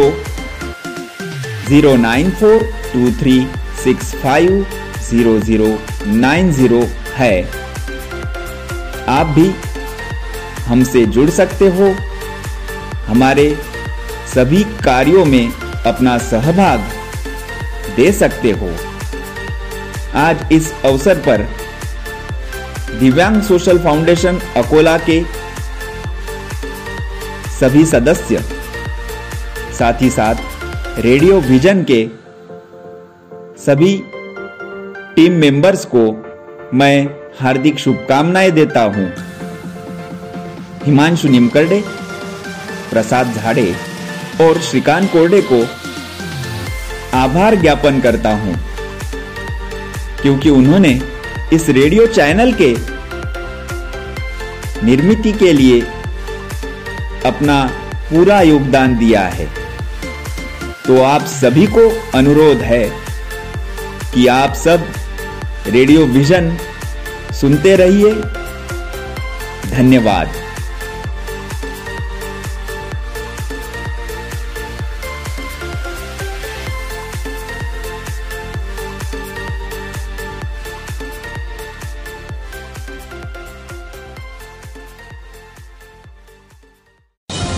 zero 1.67 1.95
nine 1.97 2.31
four 2.31 2.63
two 2.93 3.11
three 3.19 3.35
six 3.83 4.13
five 4.15 4.65
zero 5.09 5.37
zero 5.39 5.67
nine 6.07 6.51
zero 6.51 6.81
है। 7.15 7.35
आप 9.09 9.27
भी 9.35 9.49
हमसे 10.67 11.05
जुड़ 11.15 11.29
सकते 11.29 11.67
हो। 11.77 11.93
हमारे 13.07 13.47
सभी 14.33 14.63
कार्यों 14.83 15.25
में 15.25 15.51
अपना 15.85 16.17
सहभाग 16.27 16.91
दे 17.95 18.11
सकते 18.11 18.51
हो। 18.51 18.69
आज 20.17 20.51
इस 20.51 20.71
अवसर 20.85 21.17
पर 21.19 21.47
दिव्यांग 22.99 23.41
सोशल 23.41 23.77
फाउंडेशन 23.79 24.39
अकोला 24.57 24.97
के 25.09 25.21
सभी 27.51 27.85
सदस्य, 27.85 28.43
साथ 29.79 30.01
ही 30.01 30.09
साथ 30.09 30.99
रेडियो 30.99 31.39
विजन 31.41 31.83
के 31.91 32.05
सभी 33.65 33.93
टीम 35.15 35.33
मेंबर्स 35.33 35.85
को 35.85 36.05
मैं 36.73 37.07
हार्दिक 37.39 37.79
शुभकामनाएँ 37.79 38.51
देता 38.51 38.81
हूँ। 38.95 39.11
हिमांशु 40.83 41.29
निमकरडे, 41.29 41.83
प्रसाद 42.91 43.33
झाड़े 43.33 43.73
और 44.41 44.59
श्रीकांत 44.61 45.11
कोरडे 45.11 45.41
को 45.41 45.63
आभार 47.15 47.55
ज्ञापन 47.55 47.99
करता 48.01 48.29
हूँ, 48.35 48.55
क्योंकि 50.21 50.49
उन्होंने 50.49 50.99
इस 51.53 51.69
रेडियो 51.69 52.05
चैनल 52.09 52.53
के 52.61 52.71
निर्मिति 54.85 55.31
के 55.33 55.51
लिए 55.53 55.81
अपना 57.25 57.63
पूरा 58.09 58.41
योगदान 58.41 58.97
दिया 58.97 59.21
है। 59.29 59.47
तो 60.85 61.01
आप 61.03 61.25
सभी 61.25 61.65
को 61.67 61.89
अनुरोध 62.13 62.57
है 62.63 62.83
कि 64.13 64.27
आप 64.29 64.53
सब 64.55 64.87
रेडियो 65.67 66.05
विजन 66.07 66.57
सुनते 67.33 67.75
रहिए। 67.75 68.13
धन्यवाद। 69.71 70.44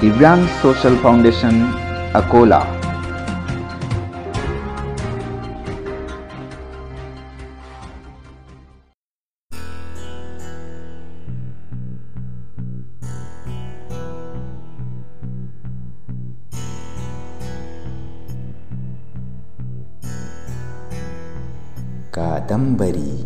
दिव्यांग 0.00 0.46
सोशल 0.62 0.96
फाउंडेशन 0.96 1.64
अकोला 2.14 2.60
कादंबरी 22.14 23.25